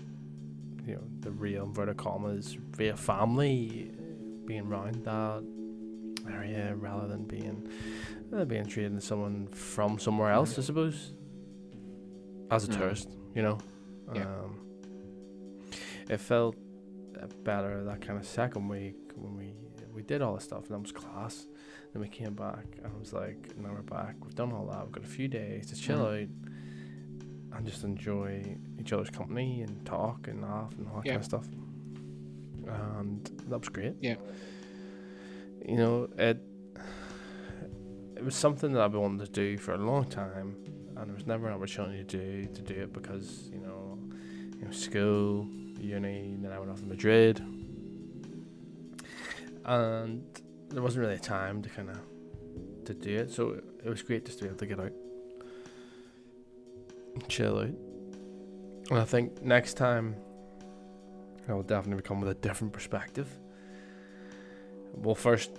[0.87, 3.91] you know, the real inverted commas, real family,
[4.45, 5.62] being around that
[6.31, 7.69] area rather than being
[8.35, 11.13] uh, being treated as someone from somewhere else, I suppose,
[12.51, 12.79] as a Mhm.
[12.79, 13.59] tourist, you know.
[14.15, 14.27] Yeah.
[14.27, 14.59] Um,
[16.09, 16.57] it felt
[17.45, 19.55] better that kind of second week when we
[19.95, 21.47] we did all the stuff and that was class.
[21.93, 24.17] Then we came back and I was like, now we're back.
[24.25, 24.83] We've done all that.
[24.85, 26.29] We've got a few days to chill out
[27.55, 31.13] and just enjoy each other's company and talk and laugh and all that Yeah.
[31.13, 31.47] kind of stuff.
[32.67, 33.97] And that was great.
[34.01, 34.17] Yeah.
[35.65, 36.39] You know, it
[38.17, 40.57] it was something that I've been wanting to do for a long time,
[40.97, 43.99] and there was never an opportunity to do to do it because you know,
[44.59, 45.47] you know, school,
[45.79, 47.41] uni, then I went off to Madrid,
[49.65, 50.25] and
[50.71, 51.99] there wasn't really a time to kind of
[52.85, 53.31] to do it.
[53.31, 54.93] So it, it was great just to be able to get out,
[57.15, 57.75] and chill out.
[58.91, 60.17] And I think next time
[61.49, 63.29] I will definitely come with a different perspective.
[64.95, 65.51] Well, first,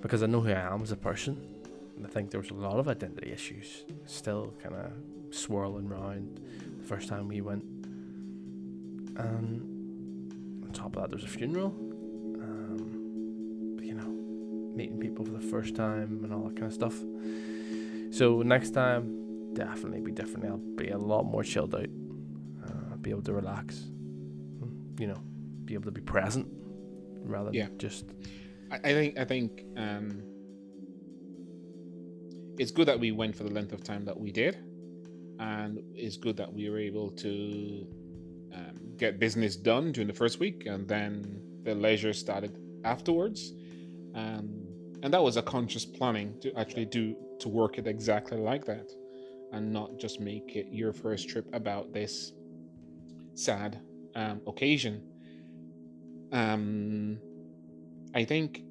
[0.00, 1.36] because I know who I am as a person,
[2.04, 4.90] I think there was a lot of identity issues still kind of
[5.34, 6.40] swirling around
[6.78, 7.64] the first time we went.
[9.16, 11.66] And on top of that, there was a funeral.
[12.40, 14.08] Um, you know,
[14.76, 16.96] meeting people for the first time and all that kind of stuff.
[18.10, 20.46] So next time, definitely be different.
[20.46, 21.86] I'll be a lot more chilled out.
[22.64, 23.76] Uh, be able to relax.
[24.60, 25.20] Mm, You know,
[25.64, 26.46] be able to be present
[27.24, 28.06] rather than just
[28.74, 30.22] I, I think I think um,
[32.58, 34.56] it's good that we went for the length of time that we did,
[35.38, 37.86] and it's good that we were able to
[38.54, 43.52] um, get business done during the first week, and then the leisure started afterwards.
[44.14, 44.66] Um,
[45.02, 48.90] and that was a conscious planning to actually do to work it exactly like that,
[49.52, 52.32] and not just make it your first trip about this
[53.34, 53.80] sad
[54.14, 55.02] um, occasion.
[56.32, 57.18] Um,
[58.14, 58.62] I think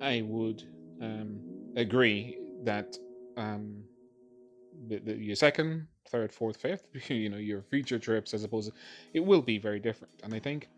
[0.00, 0.62] I would
[1.00, 1.40] um,
[1.76, 2.96] agree that
[3.36, 3.82] um,
[4.88, 9.42] the, the, your second, third, fourth, fifth, you know, your future trips as opposed—it will
[9.42, 10.14] be very different.
[10.22, 10.68] And I think,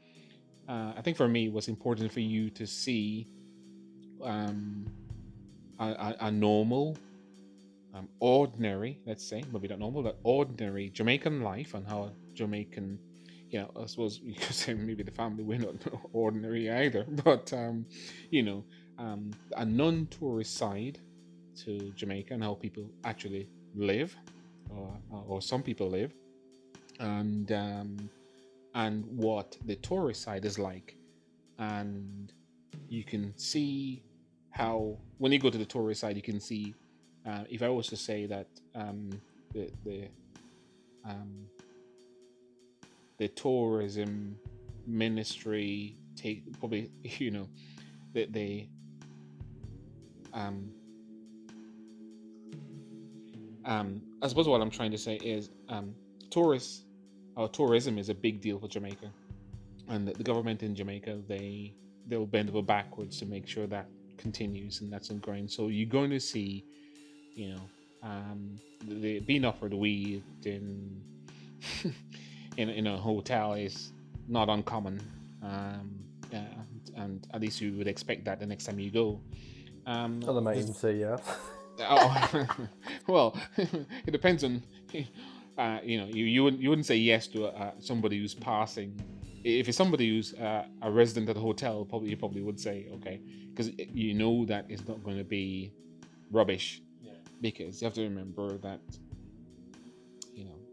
[0.69, 3.27] uh, I think for me, it was important for you to see
[4.23, 4.87] um,
[5.81, 6.97] a, a, a normal,
[7.95, 12.99] um, ordinary, let's say, maybe not normal, but ordinary Jamaican life and how Jamaican
[13.53, 15.77] know, I suppose you could say maybe the family we're not
[16.13, 17.87] ordinary either, but um,
[18.31, 18.65] you know,
[18.99, 20.99] um, a non-tourist side
[21.65, 24.17] to Jamaica and how people actually live,
[24.71, 24.97] or,
[25.27, 26.13] or some people live,
[27.01, 28.11] and um,
[28.75, 30.97] and what the tourist side is like,
[31.59, 32.33] and
[32.89, 34.03] you can see
[34.51, 36.75] how when you go to the tourist side, you can see
[37.27, 39.11] uh, if I was to say that um,
[39.53, 40.09] the the
[41.05, 41.47] um,
[43.19, 44.39] the tourism
[44.87, 47.49] ministry take probably you know
[48.15, 48.69] that they
[50.33, 50.71] um
[53.65, 55.95] um i suppose what i'm trying to say is um
[56.31, 56.85] tourists
[57.37, 59.11] or tourism is a big deal for jamaica.
[59.89, 61.73] And the, government in jamaica they
[62.09, 65.49] they'll bend over backwards to make sure that continues and that's ongoing.
[65.49, 66.65] So you're going to see
[67.35, 67.61] you know
[68.03, 68.59] um
[69.27, 71.01] being offered weed in
[72.59, 73.93] in, in a hotel is
[74.29, 75.01] not uncommon
[75.43, 75.87] um,
[76.33, 79.21] and, and at least you would expect that the next time you go
[79.87, 81.17] Um, Well, I might even say yeah.
[81.81, 82.47] Oh,
[83.07, 84.63] well, it depends on.
[85.59, 88.91] Uh, you know, you, you wouldn't you wouldn't say yes to uh, somebody who's passing.
[89.43, 92.87] If it's somebody who's uh, a resident at a hotel, probably you probably would say
[92.97, 95.73] okay, because you know that it's not going to be
[96.31, 96.81] rubbish.
[97.03, 97.13] Yeah.
[97.41, 98.79] Because you have to remember that.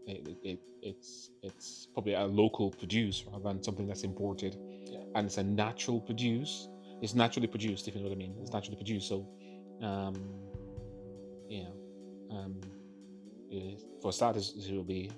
[0.06, 5.00] It, it, it it's it's probably a local produce rather than something that's imported, Yeah.
[5.16, 6.68] and it's a natural produce.
[7.02, 8.34] It's naturally produced, if you know what I mean.
[8.40, 9.26] It's naturally produced, so.
[9.82, 10.14] Um,
[11.48, 12.60] you know, um,
[13.50, 15.10] it- for starters, it will be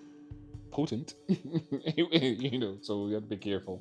[0.71, 3.81] potent, you know, so you have to be careful.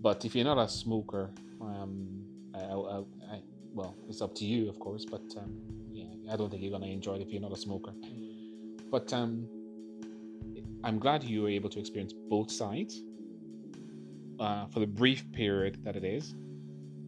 [0.00, 2.98] But if you're not a smoker, um, I, I,
[3.34, 3.42] I,
[3.72, 5.52] well, it's up to you, of course, but um,
[5.92, 7.92] yeah, I don't think you're gonna enjoy it if you're not a smoker.
[8.90, 9.46] But um,
[10.84, 13.02] I'm glad you were able to experience both sides
[14.38, 16.34] uh, for the brief period that it is.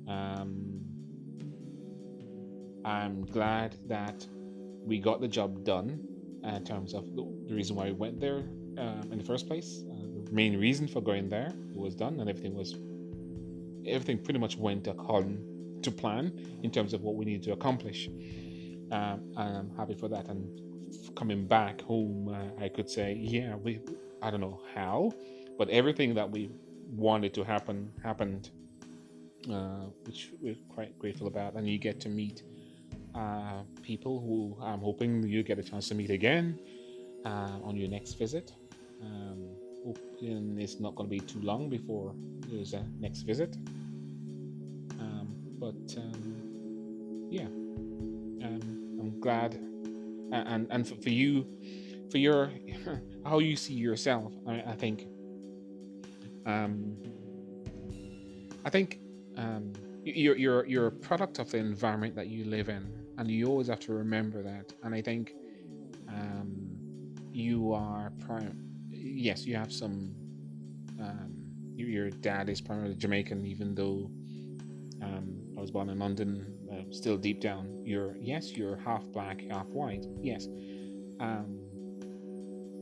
[0.09, 0.81] Um,
[2.87, 4.27] I'm glad that
[4.83, 6.01] we got the job done
[6.43, 8.39] in terms of the, reason why we went there
[8.79, 9.85] um, in the first place.
[9.91, 12.77] Uh, the main reason for going there was done, and everything was
[13.87, 15.39] everything pretty much went according
[15.83, 18.09] to plan in terms of what we needed to accomplish.
[18.91, 20.29] Um, I'm happy for that.
[20.29, 20.61] And
[21.17, 23.81] coming back home, uh, I could say, yeah, we
[24.23, 25.13] I don't know how,
[25.59, 26.51] but everything that we
[26.91, 28.51] wanted to happen happened,
[29.51, 31.55] uh, which we're quite grateful about.
[31.55, 32.43] And you get to meet
[33.15, 36.59] uh, people who I'm hoping you get a chance to meet again
[37.25, 38.53] uh, on your next visit.
[39.03, 39.49] Um,
[39.85, 42.15] hoping it's not going to be too long before
[42.49, 43.57] there's a next visit.
[44.99, 47.47] Um, but um, yeah,
[48.47, 49.59] um, I'm glad,
[50.33, 51.47] and and for, you,
[52.11, 52.51] for your
[53.25, 54.33] how you see yourself.
[54.47, 55.07] I, I think.
[56.47, 56.97] Um,
[58.65, 58.99] I think
[59.37, 59.73] um,
[60.05, 63.69] you're you're you're a product of the environment that you live in, and you always
[63.69, 64.73] have to remember that.
[64.83, 65.35] And I think
[66.09, 66.77] um,
[67.31, 68.65] you are prime.
[68.91, 70.15] Yes, you have some.
[71.01, 71.33] Um,
[71.75, 74.11] your, your dad is primarily Jamaican, even though
[75.03, 76.56] um, I was born in London.
[76.71, 80.05] Uh, still deep down, you're yes, you're half black, half white.
[80.21, 80.49] Yes,
[81.21, 81.59] um,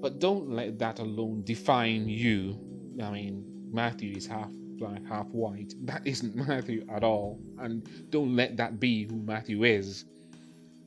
[0.00, 2.58] but don't let that alone define you.
[3.02, 5.74] I mean, Matthew is half black, half white.
[5.84, 10.04] That isn't Matthew at all, and don't let that be who Matthew is.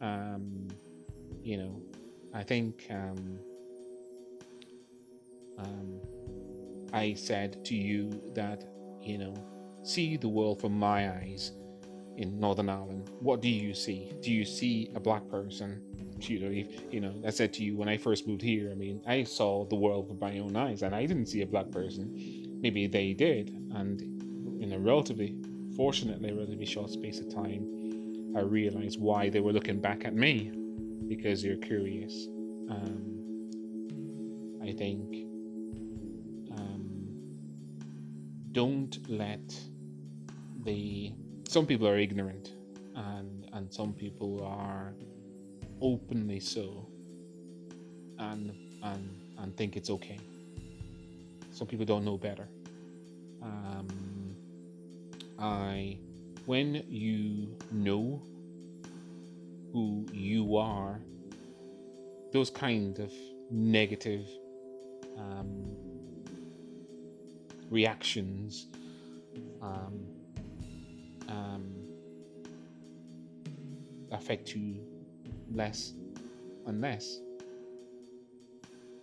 [0.02, 0.68] Um,
[1.44, 1.82] you know,
[2.34, 3.40] I think um,
[5.60, 6.00] um,
[6.94, 8.64] I said to you that
[9.08, 9.34] you know,
[9.84, 11.54] see the world from my eyes
[12.18, 13.12] in Northern Ireland.
[13.20, 14.12] What do you see?
[14.22, 15.82] Do you see a black person?
[16.20, 18.72] You know, if, you know, I said to you when I first moved here.
[18.72, 21.48] I mean, I saw the world with my own eyes, and I didn't see a
[21.48, 22.12] black person.
[22.60, 24.02] Maybe they did, and
[24.62, 25.36] in a relatively,
[25.76, 30.52] fortunately, relatively short space of time, I realized why they were looking back at me,
[31.08, 32.28] because they're curious.
[32.70, 33.14] Um,
[34.64, 35.28] I think.
[36.58, 37.08] Um,
[38.52, 39.56] don't let
[40.64, 41.14] the
[41.48, 42.52] some people are ignorant
[42.96, 44.94] and and some people are
[45.82, 46.88] openly so
[48.20, 50.20] and and and think it's okay.
[51.52, 52.48] Some people don't know better.
[53.42, 54.36] Um
[55.40, 55.98] i
[56.48, 58.20] when you know
[59.72, 61.00] who you are
[62.34, 63.12] those kind of
[63.52, 64.26] negative
[65.18, 65.76] um
[67.70, 68.68] reactions
[69.62, 70.17] um,
[71.28, 71.66] um,
[74.12, 74.80] affect you
[75.52, 75.94] less
[76.66, 77.20] and less.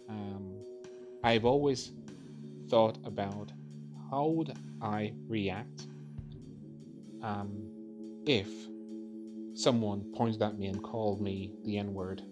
[0.08, 0.54] Um,
[1.22, 1.92] I've always
[2.68, 3.52] thought about
[4.10, 5.86] how would I react
[7.22, 7.50] um,
[8.26, 8.48] if
[9.54, 12.22] someone pointed at me and called me the N word.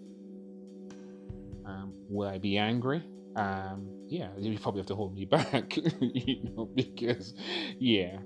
[1.65, 3.03] Um, would I be angry?
[3.35, 7.33] Um, yeah, you probably have to hold me back, you know, because
[7.79, 8.17] yeah.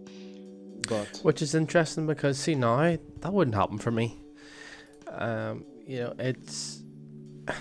[0.88, 4.20] But Which is interesting because see now that wouldn't happen for me.
[5.10, 6.82] Um, you know, it's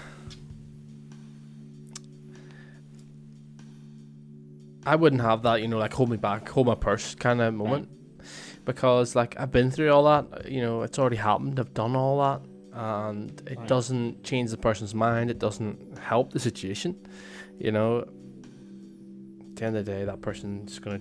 [4.87, 7.55] I wouldn't have that, you know, like hold me back, hold my purse kind of
[7.55, 7.89] moment.
[8.65, 11.59] Because like I've been through all that, you know, it's already happened.
[11.61, 12.41] I've done all that
[12.73, 13.69] and it Right.
[13.69, 16.95] doesn't change the person's mind, it doesn't help the situation.
[17.59, 21.01] You know, at the end of the day that person's gonna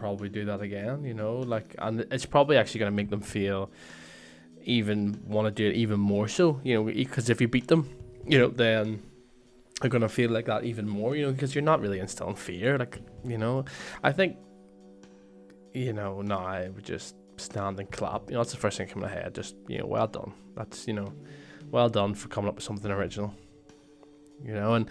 [0.00, 3.20] probably do that again, you know, like, and it's probably actually going to make them
[3.20, 3.70] feel
[4.64, 7.88] even want to do it even more so, you know, because if you beat them,
[8.26, 9.02] you know, then
[9.80, 12.34] they're going to feel like that even more, you know, because you're not really instilling
[12.34, 13.64] fear, like, you know,
[14.02, 14.36] I think,
[15.72, 18.28] you know, no, I would just stand and clap.
[18.28, 19.34] You know, that's the first thing coming to my head.
[19.34, 20.32] Just you know, well done.
[20.56, 21.12] That's you know,
[21.70, 23.34] well done for coming up with something original.
[24.44, 24.88] You know, and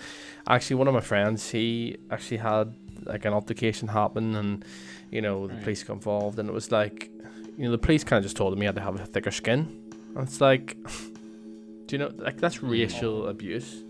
[0.47, 2.73] actually, one of my friends, he actually had
[3.05, 4.65] like an altercation happen, and
[5.11, 5.63] you know, the Right.
[5.63, 7.09] police got involved, and it was like,
[7.57, 9.31] you know, the police kind of just told him he had to have a thicker
[9.31, 9.91] skin.
[10.15, 10.77] And it's like,
[11.85, 12.69] do you know, like that's hmm.
[12.69, 13.83] racial abuse,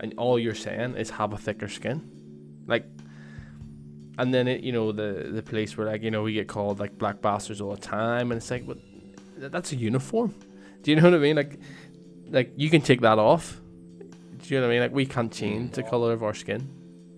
[0.00, 2.02] and all you're saying is have a thicker skin,
[2.66, 2.86] like.
[4.16, 6.78] And then it, you know, the the police were like, you know, we get called
[6.78, 8.78] like black bastards all the time, and it's like, but
[9.36, 10.32] that's a uniform.
[10.82, 11.34] Do you know what I mean?
[11.34, 11.58] Like,
[12.30, 13.60] like you can take that off.
[13.98, 14.82] Do you know what I mean?
[14.82, 15.88] Like we can't change the hmm.
[15.88, 16.68] color of our skin.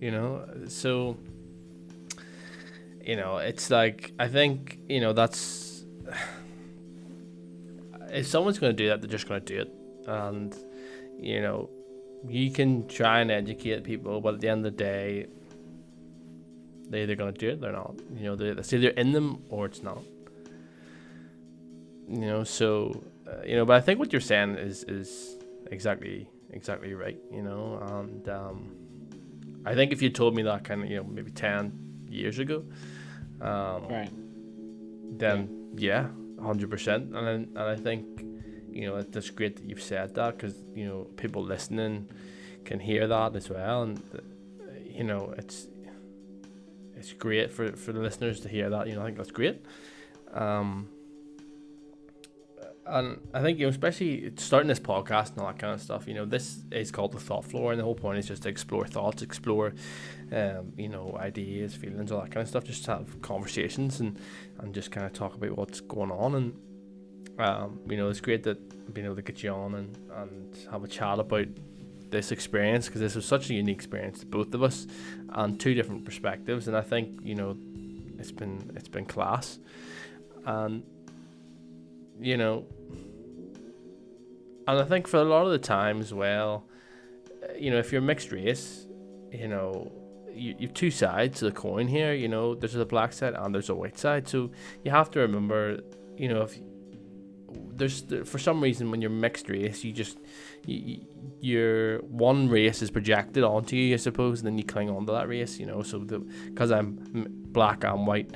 [0.01, 1.17] You know, so
[3.07, 5.85] you know, it's like I think you know that's
[8.09, 9.73] if someone's going to do that, they're just going to do it,
[10.07, 10.53] and
[11.17, 11.69] you know,
[12.27, 15.27] you can try and educate people, but at the end of the day,
[16.89, 17.95] they're either going to do it, they're not.
[18.13, 20.03] You know, it's either in them or it's not.
[22.09, 25.37] You know, so uh, you know, but I think what you're saying is is
[25.71, 27.17] exactly exactly right.
[27.31, 28.75] You know, and um,
[29.65, 32.63] I think if you told me that kind of you know maybe ten years ago,
[33.41, 34.11] um, Right.
[35.17, 36.07] then yeah,
[36.41, 37.15] hundred percent.
[37.15, 38.05] And then, and I think
[38.71, 42.09] you know it's great that you've said that because you know people listening
[42.65, 44.19] can hear that as well, and uh,
[44.85, 45.67] you know it's
[46.95, 48.87] it's great for for the listeners to hear that.
[48.87, 49.65] You know, I think that's great.
[50.33, 50.89] Um,
[52.87, 56.07] and I think you know, especially starting this podcast and all that kind of stuff.
[56.07, 58.49] You know, this is called the thought floor, and the whole point is just to
[58.49, 59.73] explore thoughts, explore,
[60.31, 62.63] um, you know, ideas, feelings, all that kind of stuff.
[62.63, 64.19] Just to have conversations and
[64.59, 66.35] and just kind of talk about what's going on.
[66.35, 70.57] And um, you know, it's great that being able to get you on and and
[70.71, 71.47] have a chat about
[72.09, 74.87] this experience because this was such a unique experience to both of us
[75.29, 76.67] and two different perspectives.
[76.67, 77.57] And I think you know,
[78.17, 79.59] it's been it's been class.
[80.45, 80.83] And
[82.19, 82.65] you know,
[84.67, 86.65] and I think for a lot of the time as well,
[87.43, 88.85] uh, you know, if you're mixed race,
[89.31, 89.91] you know,
[90.33, 92.13] you you've two sides to the coin here.
[92.13, 94.27] You know, there's a black side and there's a white side.
[94.27, 94.51] So
[94.83, 95.79] you have to remember,
[96.17, 96.59] you know, if
[97.77, 100.19] there's for some reason when you're mixed race, you just
[100.65, 101.05] you,
[101.39, 105.13] your one race is projected onto you, I suppose, and then you cling on to
[105.13, 105.59] that race.
[105.59, 108.35] You know, so because I'm black and white,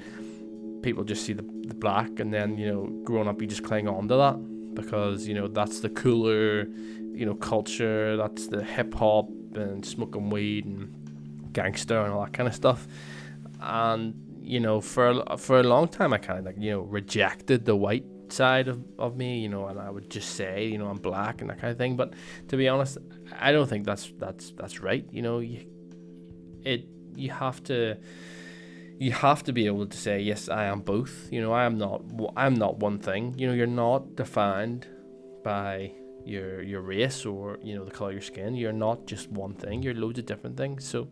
[0.81, 1.50] people just see the, the
[1.81, 5.33] black, and then you know, growing up, you just cling on to that because you
[5.33, 6.67] know that's the cooler,
[7.13, 8.15] you know, culture.
[8.15, 12.87] That's the hip hop and smoking weed and gangster and all that kind of stuff.
[13.59, 17.65] And you know, for for a long time, I kind of like you know rejected
[17.65, 20.87] the white side of, of me, you know, and I would just say, you know,
[20.87, 21.95] I'm black and that kind of thing.
[21.97, 22.13] But
[22.47, 22.97] to be honest,
[23.37, 25.05] I don't think that's that's that's right.
[25.11, 25.65] You know, you,
[26.63, 27.97] it you have to
[29.01, 31.27] you have to be able to say yes, I am both.
[31.31, 32.03] You know, I am not
[32.37, 33.33] i'm not one thing.
[33.35, 34.85] You know, you're not defined
[35.43, 35.93] by
[36.23, 38.53] your your race or you know the color of your skin.
[38.53, 39.81] You're not just one thing.
[39.81, 40.87] You're loads of different things.
[40.87, 41.07] So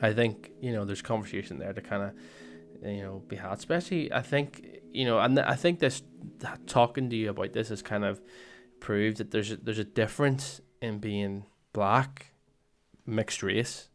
[0.00, 3.58] I think you know there's conversation there to kind of you know be had.
[3.58, 6.02] Especially I think you know, and I think this
[6.66, 8.18] talking to you about this has kind of
[8.80, 11.44] proved that there's a, there's a difference in being
[11.74, 12.32] black,
[13.04, 13.89] mixed race.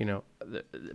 [0.00, 0.24] You know,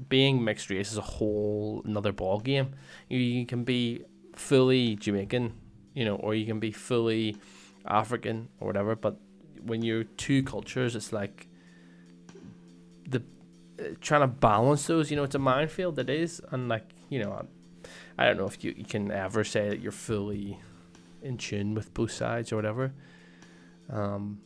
[0.09, 2.73] being mixed race is a whole another ball game.
[3.07, 4.03] You, you can be
[4.35, 5.53] fully Jamaican,
[5.93, 7.37] you know, or you can be fully
[7.85, 8.95] African or whatever.
[8.95, 9.17] But
[9.61, 11.47] when you're two cultures, it's like
[13.07, 13.21] the
[13.79, 15.11] uh, trying to balance those.
[15.11, 15.99] You know, it's a minefield.
[15.99, 17.45] It is, and like you know,
[18.17, 20.57] I, I don't know if you, you can ever say that you're fully
[21.21, 22.91] in tune with both sides or whatever.
[23.87, 24.41] Um,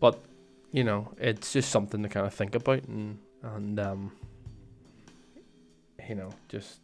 [0.00, 0.24] but
[0.72, 4.12] you know, it's just something to kind of think about and and um,
[6.08, 6.80] you know, just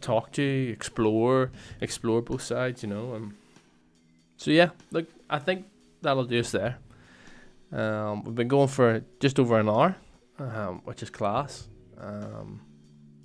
[0.00, 1.50] talk to, explore,
[1.80, 2.82] explore both sides.
[2.82, 3.36] You know, um,
[4.36, 5.66] so yeah, look, I think
[6.02, 6.78] that'll do us there.
[7.72, 9.96] Um, we've been going for just over an hour,
[10.38, 11.68] um, which is class.
[11.98, 12.60] Um,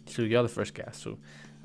[0.06, 1.18] so you're the first guest, so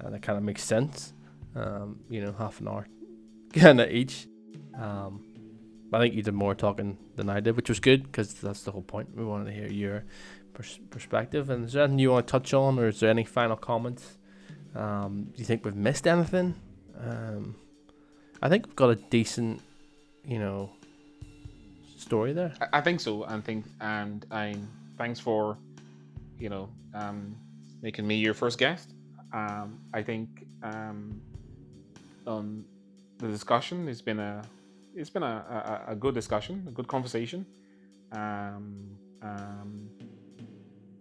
[0.03, 1.13] uh, that kind of makes sense.
[1.57, 2.87] Um, you know, half an hour
[3.53, 4.29] kind of each.
[4.79, 5.25] Um,
[5.93, 8.73] I think you did more talking than I did, which was good because that's the
[8.73, 9.16] whole point.
[9.16, 10.05] We wanted to hear your
[10.52, 11.48] pers- perspective.
[11.48, 14.19] And is there anything you want to touch on, or is there any final comments?
[14.74, 16.55] Um, do you think we've missed anything?
[17.01, 17.56] Um,
[18.43, 19.62] I think we've got a decent,
[20.24, 20.70] you know,
[21.97, 22.52] story there.
[22.60, 23.24] I, I think so.
[23.24, 24.56] And think and I
[24.98, 25.56] thanks for,
[26.39, 27.35] you know, um,
[27.82, 28.90] making me your first guest.
[29.32, 31.20] Um, I think um,
[32.27, 32.65] um,
[33.19, 34.43] the discussion has been a
[34.99, 37.47] it's been a, a, a good discussion, a good conversation.
[38.12, 39.89] Um, um,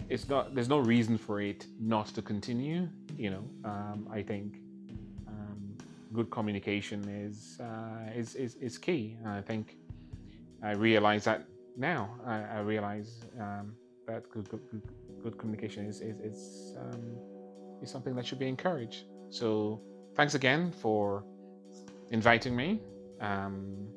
[0.09, 2.87] it's not there's no reason for it not to continue.
[3.17, 4.59] You know, um, I think
[5.27, 5.75] um,
[6.13, 9.17] good communication is, uh, is, is is key.
[9.25, 9.77] I think
[10.63, 11.45] I realize that
[11.75, 12.09] now.
[12.25, 13.73] I, I realize um,
[14.07, 14.81] that good, good, good,
[15.23, 17.17] good, communication is is is, um,
[17.81, 19.05] is something that should be encouraged.
[19.29, 19.81] So
[20.15, 21.25] thanks again for
[22.11, 22.79] inviting me
[23.21, 23.87] um,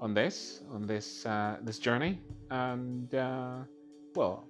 [0.00, 2.18] on this on this uh, this journey,
[2.50, 3.58] and uh,
[4.14, 4.44] well,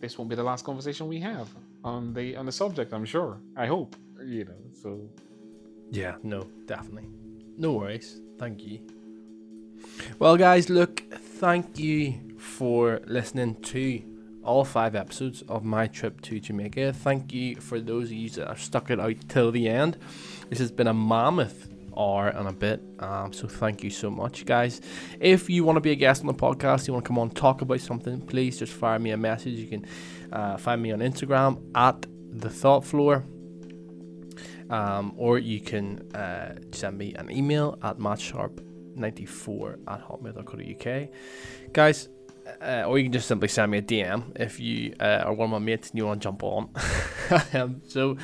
[0.00, 1.48] this won't be the last conversation we have
[1.84, 2.92] on the on the subject.
[2.92, 3.38] I'm sure.
[3.56, 4.60] I hope you know.
[4.72, 5.00] So
[5.90, 7.08] yeah, no, definitely,
[7.56, 8.20] no worries.
[8.38, 8.80] Thank you.
[10.18, 14.02] Well, guys, look, thank you for listening to
[14.42, 16.92] all five episodes of my trip to Jamaica.
[16.92, 19.98] Thank you for those of you that have stuck it out till the end.
[20.48, 21.68] This has been a mammoth
[21.98, 22.82] hour and a bit.
[22.98, 24.80] Um, so thank you so much, guys.
[25.20, 27.30] If you want to be a guest on the podcast, you want to come on
[27.30, 29.54] talk about something, please just fire me a message.
[29.54, 29.86] You can
[30.32, 33.24] uh, find me on Instagram at the Thought Floor.
[34.68, 41.08] Um, or you can uh, send me an email at mattsharp94 at hotmail.co.uk.
[41.72, 42.08] Guys,
[42.60, 45.46] uh, or you can just simply send me a DM if you uh, are one
[45.46, 46.70] of my mates and you want to jump on.
[47.54, 48.16] um, so,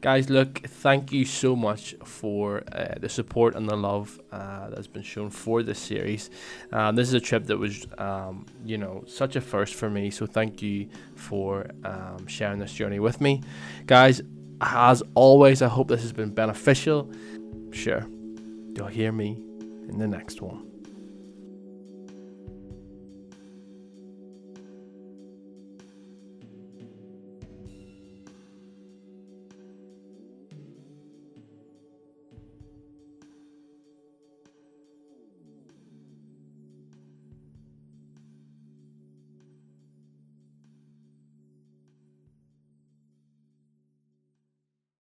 [0.00, 4.86] guys, look, thank you so much for uh, the support and the love uh, that's
[4.86, 6.30] been shown for this series.
[6.72, 10.10] Um, this is a trip that was, um, you know, such a first for me.
[10.10, 13.42] So, thank you for um, sharing this journey with me,
[13.86, 14.20] guys.
[14.62, 17.10] As always, I hope this has been beneficial.
[17.70, 18.06] Sure,
[18.74, 19.42] you'll hear me
[19.88, 20.69] in the next one.